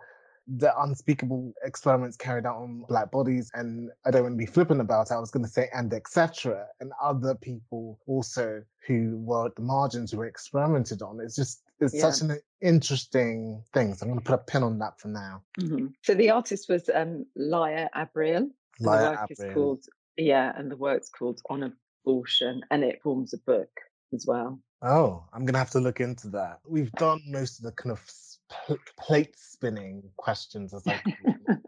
[0.57, 4.81] the unspeakable experiments carried out on black bodies and i don't want to be flippant
[4.81, 9.47] about it i was going to say and etc and other people also who were
[9.47, 12.11] at the margins who were experimented on it's just it's yeah.
[12.11, 15.43] such an interesting thing so i'm going to put a pin on that for now
[15.61, 15.89] mm-hmm.
[16.03, 18.49] so the artist was um Laia Abril
[18.81, 19.31] Laia the work Abril.
[19.31, 19.85] is called
[20.17, 21.75] yeah and the work's called on
[22.07, 23.71] abortion and it forms a book
[24.15, 27.64] as well oh i'm going to have to look into that we've done most of
[27.64, 28.01] the kind of
[28.49, 31.62] pl- plate spinning questions, as I call them.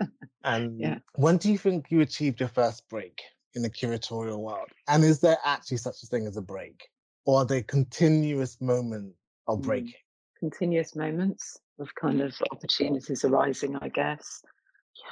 [0.45, 0.99] and yeah.
[1.15, 3.21] when do you think you achieved your first break
[3.55, 4.69] in the curatorial world?
[4.89, 6.89] And is there actually such a thing as a break?
[7.27, 9.67] Or are they continuous moments of hmm.
[9.67, 9.95] breaking?
[10.39, 14.43] Continuous moments of kind of opportunities arising, I guess.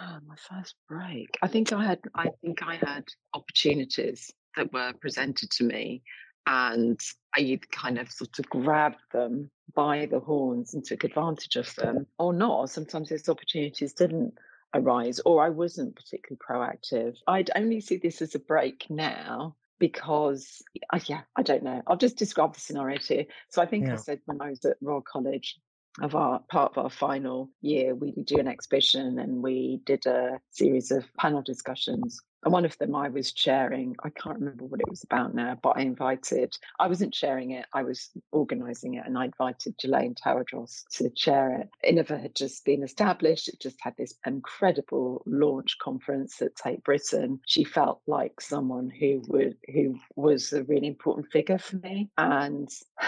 [0.00, 1.28] Yeah, my first break.
[1.42, 6.02] I think I had I think I had opportunities that were presented to me
[6.48, 6.98] and
[7.36, 12.06] I kind of sort of grabbed them by the horns and took advantage of them,
[12.18, 12.70] or not.
[12.70, 14.32] Sometimes those opportunities didn't
[14.74, 17.16] arise, or I wasn't particularly proactive.
[17.26, 21.82] I'd only see this as a break now because, uh, yeah, I don't know.
[21.86, 23.26] I'll just describe the scenario to you.
[23.50, 23.92] So I think yeah.
[23.92, 25.60] I said when I was at Royal College,
[26.00, 30.40] of our part of our final year, we do an exhibition and we did a
[30.50, 33.94] series of panel discussions and one of them I was chairing.
[34.02, 37.66] I can't remember what it was about now, but I invited, I wasn't chairing it,
[37.74, 41.68] I was organising it, and I invited Gilane Tawadros to chair it.
[41.84, 47.40] Iniva had just been established, it just had this incredible launch conference at Tate Britain.
[47.46, 52.08] She felt like someone who would who was a really important figure for me.
[52.16, 52.70] And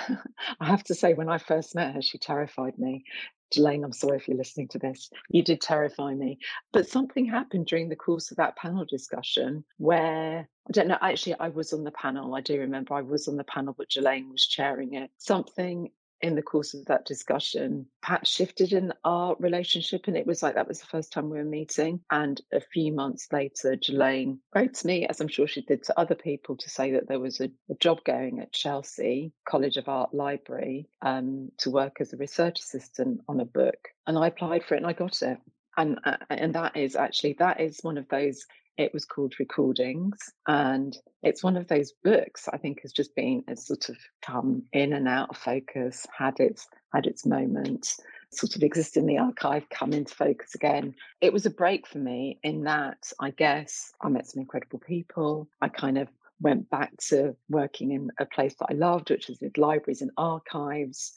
[0.60, 3.06] I have to say, when I first met her, she terrified me
[3.52, 5.10] Gilane, I'm sorry if you're listening to this.
[5.30, 6.38] You did terrify me.
[6.72, 11.34] But something happened during the course of that panel discussion where I don't know, actually,
[11.40, 12.34] I was on the panel.
[12.34, 15.10] I do remember I was on the panel, but Gilane was chairing it.
[15.18, 15.90] Something
[16.22, 20.54] in the course of that discussion perhaps shifted in our relationship and it was like
[20.54, 24.74] that was the first time we were meeting and a few months later Gilane wrote
[24.74, 27.40] to me as I'm sure she did to other people to say that there was
[27.40, 32.16] a, a job going at Chelsea College of Art Library um, to work as a
[32.16, 35.38] research assistant on a book and I applied for it and I got it.
[35.76, 38.44] And uh, and that is actually that is one of those
[38.76, 40.18] it was called Recordings.
[40.46, 44.62] And it's one of those books I think has just been it's sort of come
[44.72, 49.18] in and out of focus, had its had its moments, sort of exist in the
[49.18, 50.94] archive, come into focus again.
[51.20, 55.48] It was a break for me in that I guess I met some incredible people.
[55.60, 56.08] I kind of
[56.40, 60.10] went back to working in a place that I loved, which was with libraries and
[60.16, 61.12] archives.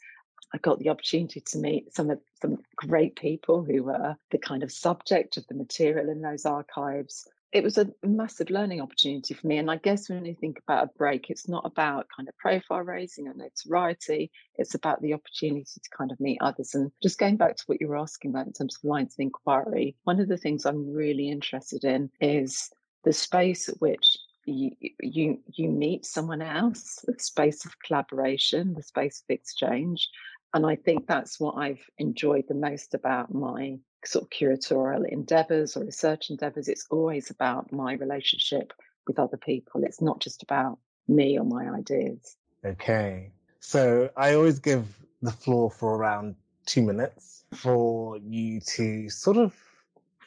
[0.52, 4.62] I got the opportunity to meet some of some great people who were the kind
[4.62, 9.46] of subject of the material in those archives it was a massive learning opportunity for
[9.46, 9.58] me.
[9.58, 12.80] And I guess when you think about a break, it's not about kind of profile
[12.80, 14.32] raising and notoriety.
[14.56, 16.74] It's about the opportunity to kind of meet others.
[16.74, 19.20] And just going back to what you were asking about in terms of lines of
[19.20, 22.70] inquiry, one of the things I'm really interested in is
[23.04, 28.82] the space at which you you you meet someone else, the space of collaboration, the
[28.82, 30.08] space of exchange.
[30.54, 35.76] And I think that's what I've enjoyed the most about my sort of curatorial endeavors
[35.76, 36.68] or research endeavors.
[36.68, 38.72] It's always about my relationship
[39.06, 39.84] with other people.
[39.84, 42.36] It's not just about me or my ideas.
[42.64, 43.30] Okay.
[43.60, 44.86] So I always give
[45.22, 46.36] the floor for around
[46.66, 49.54] two minutes for you to sort of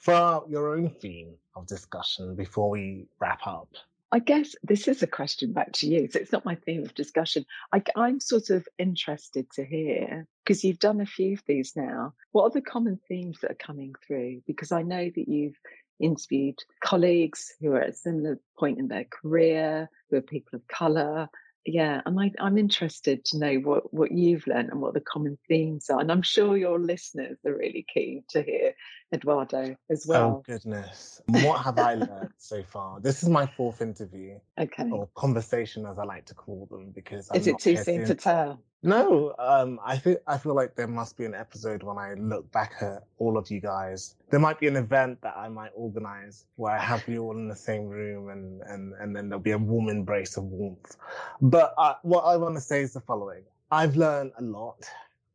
[0.02, 3.70] throw out your own theme of discussion before we wrap up.
[4.12, 6.08] I guess this is a question back to you.
[6.10, 7.46] So it's not my theme of discussion.
[7.73, 12.13] I, I'm sort of interested to hear because you've done a few of these now.
[12.32, 14.44] What are the common themes that are coming through?
[14.48, 15.60] Because I know that you've
[16.00, 20.67] interviewed colleagues who are at a similar point in their career, who are people of
[20.67, 21.27] colour,
[21.66, 25.38] yeah, and I, I'm interested to know what, what you've learned and what the common
[25.48, 26.00] themes are.
[26.00, 28.74] And I'm sure your listeners are really keen to hear
[29.14, 30.24] Eduardo as oh, well.
[30.24, 31.22] Oh, goodness.
[31.28, 33.00] What have I learned so far?
[33.02, 34.40] This is my fourth interview.
[34.60, 34.90] Okay.
[34.90, 38.16] Or conversation, as I like to call them, because I'm is it too soon to
[38.16, 38.60] tell?
[38.84, 42.50] No, um, I think I feel like there must be an episode when I look
[42.52, 44.15] back at all of you guys.
[44.30, 47.48] There might be an event that I might organize where I have you all in
[47.48, 50.96] the same room, and and and then there'll be a warm embrace of warmth.
[51.42, 54.86] But uh, what I want to say is the following: I've learned a lot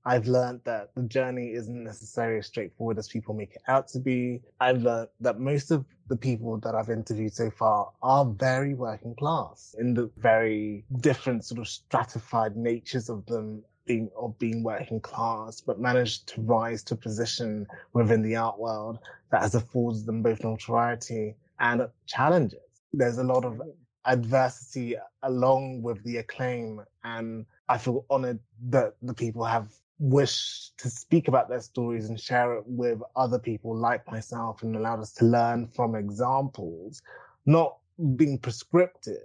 [0.05, 4.01] I've learned that the journey isn't necessarily as straightforward as people make it out to
[4.01, 4.43] be.
[4.61, 9.15] I've learned that most of the people that I've interviewed so far are very working
[9.15, 15.01] class in the very different sort of stratified natures of them being of being working
[15.01, 18.99] class, but managed to rise to a position within the art world
[19.31, 22.61] that has afforded them both notoriety and challenges.
[22.93, 23.63] There's a lot of
[24.05, 29.69] adversity along with the acclaim and I feel honored that the people have
[30.03, 34.75] wish to speak about their stories and share it with other people like myself and
[34.75, 37.01] allowed us to learn from examples,
[37.47, 37.77] not
[38.17, 39.23] being prescriptive,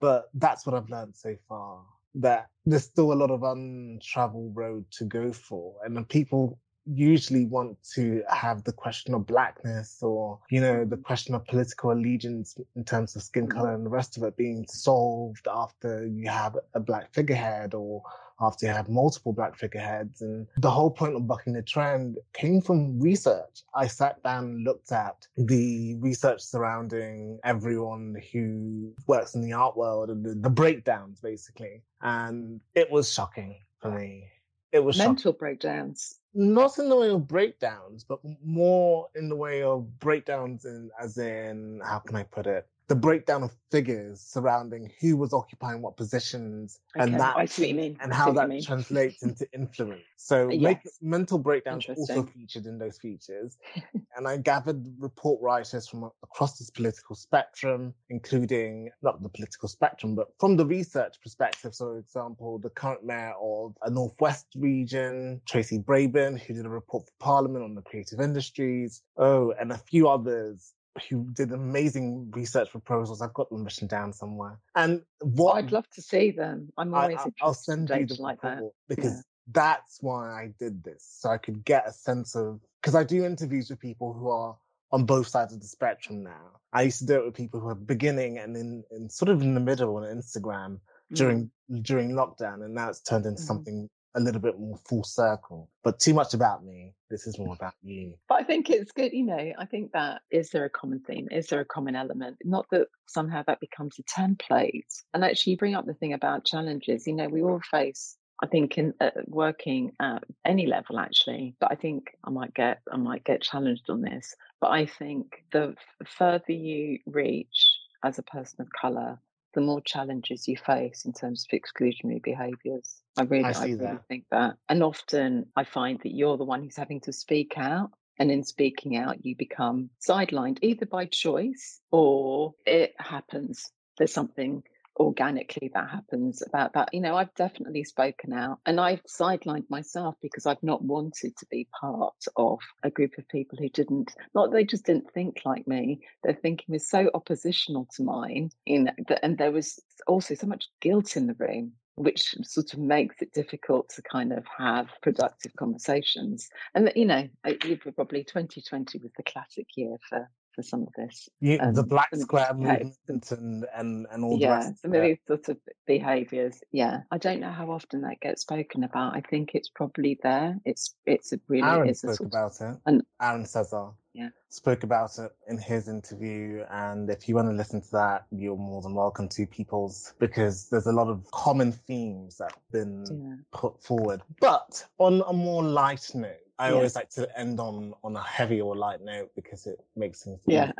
[0.00, 1.82] but that's what I've learned so far.
[2.14, 5.74] That there's still a lot of untraveled road to go for.
[5.84, 11.34] And people usually want to have the question of blackness or, you know, the question
[11.34, 15.46] of political allegiance in terms of skin color and the rest of it being solved
[15.52, 18.02] after you have a black figurehead or
[18.40, 20.22] after you have multiple black figureheads.
[20.22, 23.62] And the whole point of bucking the trend came from research.
[23.74, 29.76] I sat down and looked at the research surrounding everyone who works in the art
[29.76, 31.82] world and the, the breakdowns, basically.
[32.02, 34.28] And it was shocking for me.
[34.72, 35.38] It was mental shocking.
[35.38, 40.90] breakdowns not in the way of breakdowns, but more in the way of breakdowns in,
[41.00, 42.66] as in, how can I put it?
[42.88, 47.72] The breakdown of figures surrounding who was occupying what positions okay, and that I see
[47.72, 47.96] mean.
[48.00, 50.02] and how that translates into influence.
[50.16, 50.60] So yes.
[50.60, 53.56] make, mental breakdowns also featured in those features.
[54.16, 60.14] and I gathered report writers from across this political spectrum, including not the political spectrum,
[60.14, 61.74] but from the research perspective.
[61.74, 66.70] So, for example, the current mayor of a Northwest region, Tracy Brabin, who did a
[66.70, 69.02] report for Parliament on the creative industries.
[69.16, 70.74] Oh, and a few others
[71.08, 73.20] who did amazing research proposals.
[73.20, 74.58] I've got them written down somewhere.
[74.74, 76.72] And what I'd love to see them.
[76.76, 79.22] I'm always I, I'll send you the like that because yeah.
[79.52, 83.24] that's why I did this, so I could get a sense of because I do
[83.24, 84.56] interviews with people who are
[84.92, 86.60] on both sides of the spectrum now.
[86.72, 89.42] I used to do it with people who are beginning and in, in sort of
[89.42, 90.78] in the middle on Instagram
[91.12, 91.82] during mm.
[91.82, 93.46] during lockdown, and now it's turned into mm.
[93.46, 95.68] something a little bit more full circle.
[95.82, 96.94] But too much about me.
[97.10, 98.14] This is more about you.
[98.28, 101.28] But I think it's good, you know, I think that is there a common theme?
[101.30, 102.36] Is there a common element?
[102.44, 105.02] Not that somehow that becomes a template.
[105.12, 107.06] And actually, you bring up the thing about challenges.
[107.06, 111.70] You know, we all face I think in uh, working at any level actually, but
[111.70, 114.34] I think I might get I might get challenged on this.
[114.60, 119.18] But I think the further you reach as a person of color,
[119.54, 123.00] the more challenges you face in terms of exclusionary behaviours.
[123.16, 124.08] I really, I, I really that.
[124.08, 124.56] think that.
[124.68, 127.90] And often I find that you're the one who's having to speak out.
[128.18, 133.72] And in speaking out, you become sidelined either by choice or it happens.
[133.98, 134.62] There's something
[134.96, 136.92] organically that happens about that.
[136.92, 141.46] You know, I've definitely spoken out and I've sidelined myself because I've not wanted to
[141.50, 145.66] be part of a group of people who didn't, not they just didn't think like
[145.66, 146.00] me.
[146.22, 148.92] Their thinking was so oppositional to mine, you know,
[149.22, 153.32] and there was also so much guilt in the room which sort of makes it
[153.32, 156.48] difficult to kind of have productive conversations.
[156.74, 157.28] And you know,
[157.64, 161.28] you probably 2020 was the classic year for for some of this.
[161.40, 165.18] Yeah, um, the Black Square movement and, and, and all yeah, the some of these
[165.26, 166.60] sort of behaviours.
[166.72, 169.14] Yeah, I don't know how often that gets spoken about.
[169.14, 170.56] I think it's probably there.
[170.64, 172.80] It's it's a really Aaron it's spoke about of, it.
[172.86, 174.28] And Aaron Cezar yeah.
[174.48, 176.64] spoke about it in his interview.
[176.70, 180.68] And if you want to listen to that, you're more than welcome to People's because
[180.70, 183.58] there's a lot of common themes that have been yeah.
[183.58, 184.22] put forward.
[184.40, 186.74] But on a more light note, I yeah.
[186.74, 190.40] always like to end on on a heavy or light note because it makes things.
[190.46, 190.72] Yeah.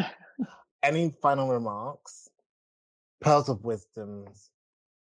[0.83, 2.29] Any final remarks,
[3.21, 4.51] pearls of wisdoms,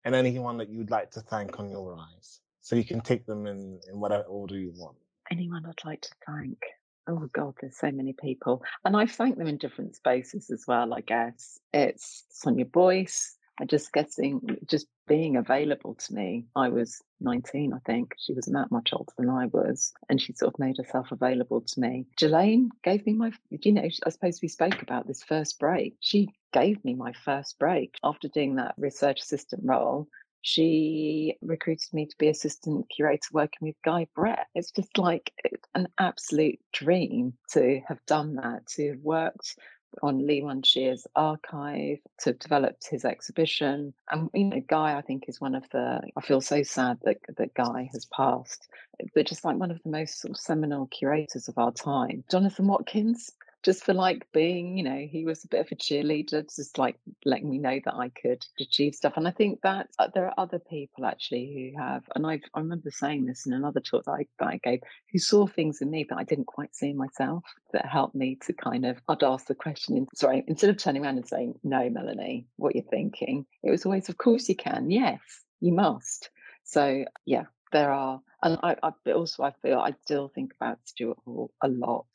[0.06, 2.40] and anyone that you'd like to thank on your rise?
[2.62, 4.98] So you can take them in in whatever order you want.
[5.32, 6.60] Anyone I'd like to thank.
[7.08, 8.62] Oh God, there's so many people.
[8.86, 11.60] And I've thanked them in different spaces as well, I guess.
[11.74, 16.46] It's Sonia Boyce, and just guessing, just being available to me.
[16.56, 18.14] I was 19, I think.
[18.18, 19.92] She wasn't that much older than I was.
[20.08, 22.06] And she sort of made herself available to me.
[22.18, 25.98] Gilane gave me my, you know, I suppose we spoke about this first break.
[26.00, 30.08] She gave me my first break after doing that research assistant role
[30.44, 34.48] she recruited me to be assistant curator working with Guy Brett.
[34.56, 35.32] It's just like
[35.76, 39.56] an absolute dream to have done that, to have worked
[40.02, 43.94] on Lee Shear's archive, to develop his exhibition.
[44.10, 47.18] And, you know, Guy, I think, is one of the, I feel so sad that,
[47.38, 48.68] that Guy has passed,
[49.14, 52.24] but just like one of the most sort of seminal curators of our time.
[52.30, 53.32] Jonathan Watkins,
[53.64, 56.98] just for like being, you know, he was a bit of a cheerleader, just like
[57.26, 59.14] letting me know that I could achieve stuff.
[59.18, 62.60] And I think that uh, there are other people actually who have, and I, I
[62.60, 64.80] remember saying this in another talk that I, that I gave,
[65.12, 67.44] who saw things in me that I didn't quite see myself
[67.74, 71.04] that helped me to kind of, I'd ask the question, in, sorry, instead of turning
[71.04, 74.90] around and saying, no, Melanie, what you're thinking, it was always, of course you can.
[74.90, 75.20] Yes,
[75.60, 76.30] you must.
[76.64, 81.18] So yeah, there are, and I, I also I feel I still think about Stuart
[81.26, 82.08] Hall a lot,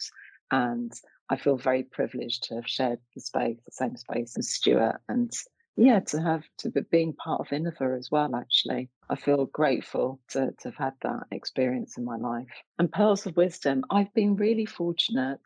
[0.51, 0.93] and
[1.29, 5.33] I feel very privileged to have shared the space, the same space as Stuart, and
[5.77, 8.35] yeah, to have to be being part of Iniva as well.
[8.35, 12.47] Actually, I feel grateful to, to have had that experience in my life.
[12.79, 15.41] And pearls of wisdom, I've been really fortunate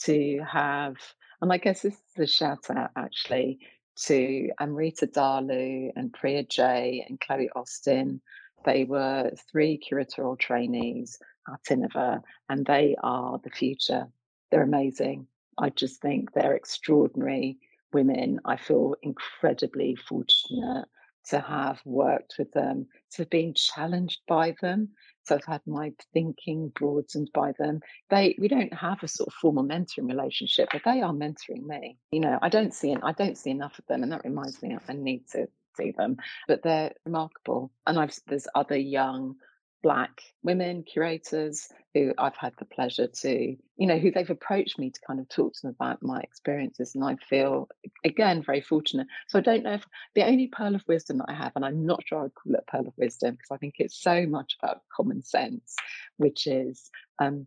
[0.00, 0.96] to have,
[1.40, 3.60] and I guess this is a shout out actually
[4.06, 8.20] to Amrita Dhallu and Priya Jay and Chloe Austin.
[8.64, 11.18] They were three curatorial trainees
[11.48, 14.08] at Iniva, and they are the future
[14.52, 15.26] they're amazing.
[15.58, 17.58] I just think they're extraordinary
[17.92, 18.38] women.
[18.44, 20.86] I feel incredibly fortunate
[21.30, 24.90] to have worked with them, to have been challenged by them.
[25.24, 27.80] So I've had my thinking broadened by them.
[28.10, 31.96] They we don't have a sort of formal mentoring relationship, but they are mentoring me.
[32.10, 34.76] You know, I don't see I don't see enough of them, and that reminds me
[34.88, 36.16] I need to see them.
[36.46, 37.70] But they're remarkable.
[37.86, 39.36] And I've there's other young
[39.82, 44.90] black women curators who I've had the pleasure to, you know, who they've approached me
[44.90, 46.94] to kind of talk to them about my experiences.
[46.94, 47.68] And I feel,
[48.04, 49.06] again, very fortunate.
[49.28, 51.84] So I don't know if the only pearl of wisdom that I have, and I'm
[51.84, 54.82] not sure I'd call it pearl of wisdom because I think it's so much about
[54.94, 55.76] common sense,
[56.16, 57.46] which is um,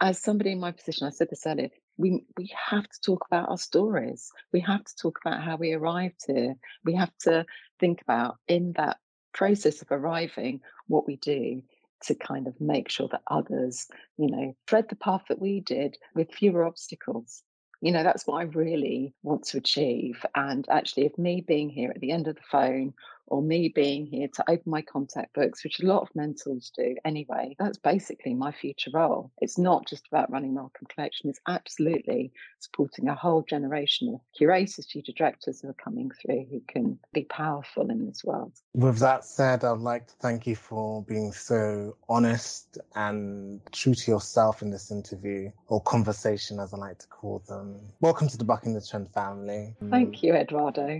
[0.00, 3.50] as somebody in my position, I said this earlier, we we have to talk about
[3.50, 4.32] our stories.
[4.52, 6.54] We have to talk about how we arrived here.
[6.84, 7.44] We have to
[7.78, 8.96] think about in that
[9.32, 11.62] process of arriving what we do
[12.02, 15.98] to kind of make sure that others, you know, tread the path that we did
[16.14, 17.42] with fewer obstacles.
[17.82, 20.24] You know, that's what I really want to achieve.
[20.34, 22.94] And actually, if me being here at the end of the phone
[23.30, 26.96] or me being here to open my contact books, which a lot of mentors do
[27.04, 29.30] anyway, that's basically my future role.
[29.38, 34.86] It's not just about running Wellcome Collection, it's absolutely supporting a whole generation of curators,
[34.86, 38.52] tutor directors who are coming through who can be powerful in this world.
[38.74, 44.10] With that said, I'd like to thank you for being so honest and true to
[44.10, 47.80] yourself in this interview or conversation, as I like to call them.
[48.00, 49.76] Welcome to the Bucking the Trend family.
[49.88, 50.98] Thank you, Eduardo.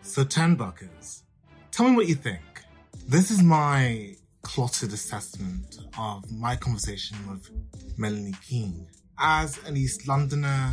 [0.00, 1.24] So, 10 buckers.
[1.78, 2.40] Tell me what you think.
[3.06, 7.48] This is my clotted assessment of my conversation with
[7.96, 8.88] Melanie Keen.
[9.16, 10.72] As an East Londoner,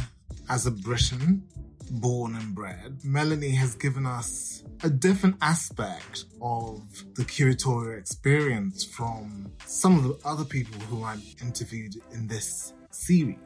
[0.49, 1.47] as a Briton,
[1.91, 6.81] born and bred, Melanie has given us a different aspect of
[7.13, 13.37] the curatorial experience from some of the other people who I've interviewed in this series.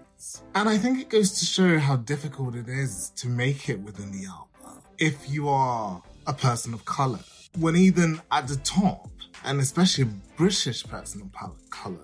[0.55, 4.13] And I think it goes to show how difficult it is to make it within
[4.13, 7.19] the art world if you are a person of color
[7.57, 9.09] when even at the top,
[9.43, 11.97] and especially a British person of color,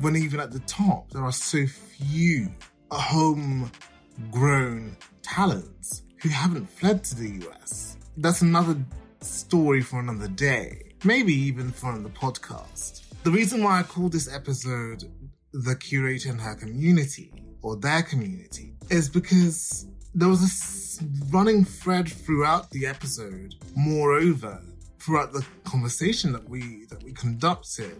[0.00, 2.48] when even at the top, there are so few
[2.90, 7.96] homegrown talents who haven't fled to the US.
[8.16, 8.76] That's another
[9.20, 13.02] story for another day, maybe even for another podcast.
[13.24, 15.04] The reason why I call this episode
[15.52, 22.08] The Curator and Her Community, or Their Community, is because there was a running thread
[22.08, 23.54] throughout the episode.
[23.76, 24.62] Moreover,
[24.98, 27.96] throughout the conversation that we that we conducted,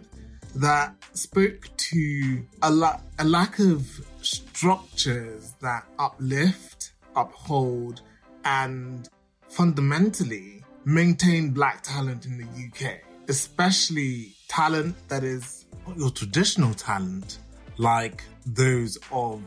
[0.55, 3.87] that spoke to a, la- a lack of
[4.21, 8.01] structures that uplift, uphold,
[8.43, 9.07] and
[9.47, 12.95] fundamentally maintain black talent in the UK,
[13.29, 15.65] especially talent that is
[15.95, 17.37] your traditional talent,
[17.77, 19.43] like those of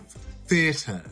[0.47, 1.03] theatre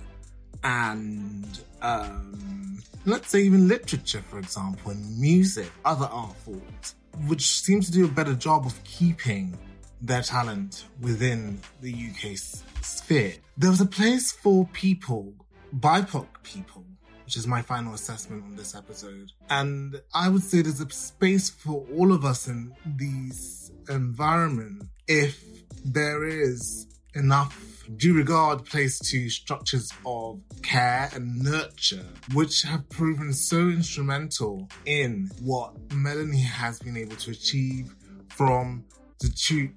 [0.64, 6.94] and um, let's say even literature, for example, and music, other art forms,
[7.26, 9.56] which seem to do a better job of keeping
[10.00, 12.36] their talent within the UK
[12.82, 13.34] sphere.
[13.56, 15.32] There was a place for people,
[15.76, 16.84] BIPOC people,
[17.24, 19.32] which is my final assessment on this episode.
[19.50, 25.44] And I would say there's a space for all of us in these environment if
[25.84, 33.32] there is enough due regard placed to structures of care and nurture, which have proven
[33.32, 37.94] so instrumental in what Melanie has been able to achieve
[38.28, 38.84] from
[39.20, 39.70] the two,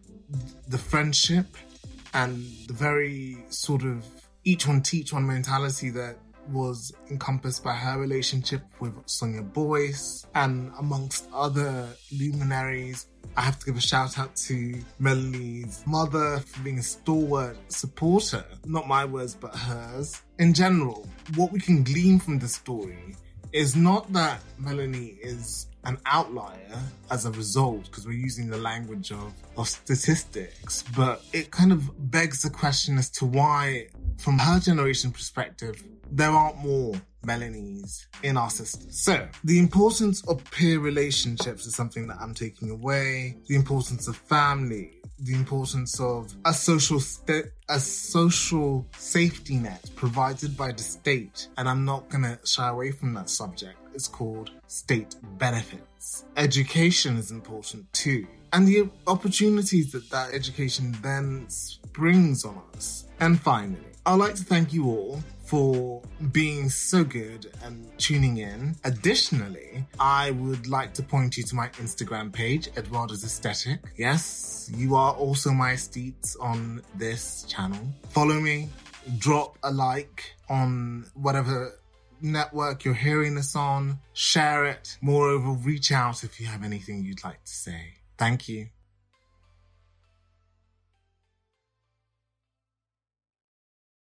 [0.67, 1.45] the friendship
[2.13, 4.05] and the very sort of
[4.43, 6.17] each one teach one mentality that
[6.49, 13.07] was encompassed by her relationship with Sonia Boyce and amongst other luminaries.
[13.37, 18.43] I have to give a shout out to Melanie's mother for being a stalwart supporter,
[18.65, 20.21] not my words, but hers.
[20.39, 23.15] In general, what we can glean from the story
[23.53, 26.79] is not that Melanie is an outlier
[27.09, 32.11] as a result, because we're using the language of, of statistics, but it kind of
[32.11, 36.93] begs the question as to why, from her generation perspective, there aren't more
[37.25, 38.91] Melanies in our system.
[38.91, 43.37] So, the importance of peer relationships is something that I'm taking away.
[43.47, 50.57] The importance of family, the importance of a social st- a social safety net provided
[50.57, 53.77] by the state, and I'm not gonna shy away from that subject.
[53.93, 56.25] It's called state benefits.
[56.37, 63.05] Education is important too, and the opportunities that that education then springs on us.
[63.19, 68.75] And finally, I'd like to thank you all for being so good and tuning in.
[68.83, 73.79] Additionally, I would like to point you to my Instagram page, Edwardo's Aesthetic.
[73.97, 77.81] Yes, you are also my esteets on this channel.
[78.09, 78.69] Follow me,
[79.17, 81.77] drop a like on whatever
[82.21, 84.97] network you're hearing this on, share it.
[85.01, 87.95] Moreover, reach out if you have anything you'd like to say.
[88.17, 88.67] Thank you.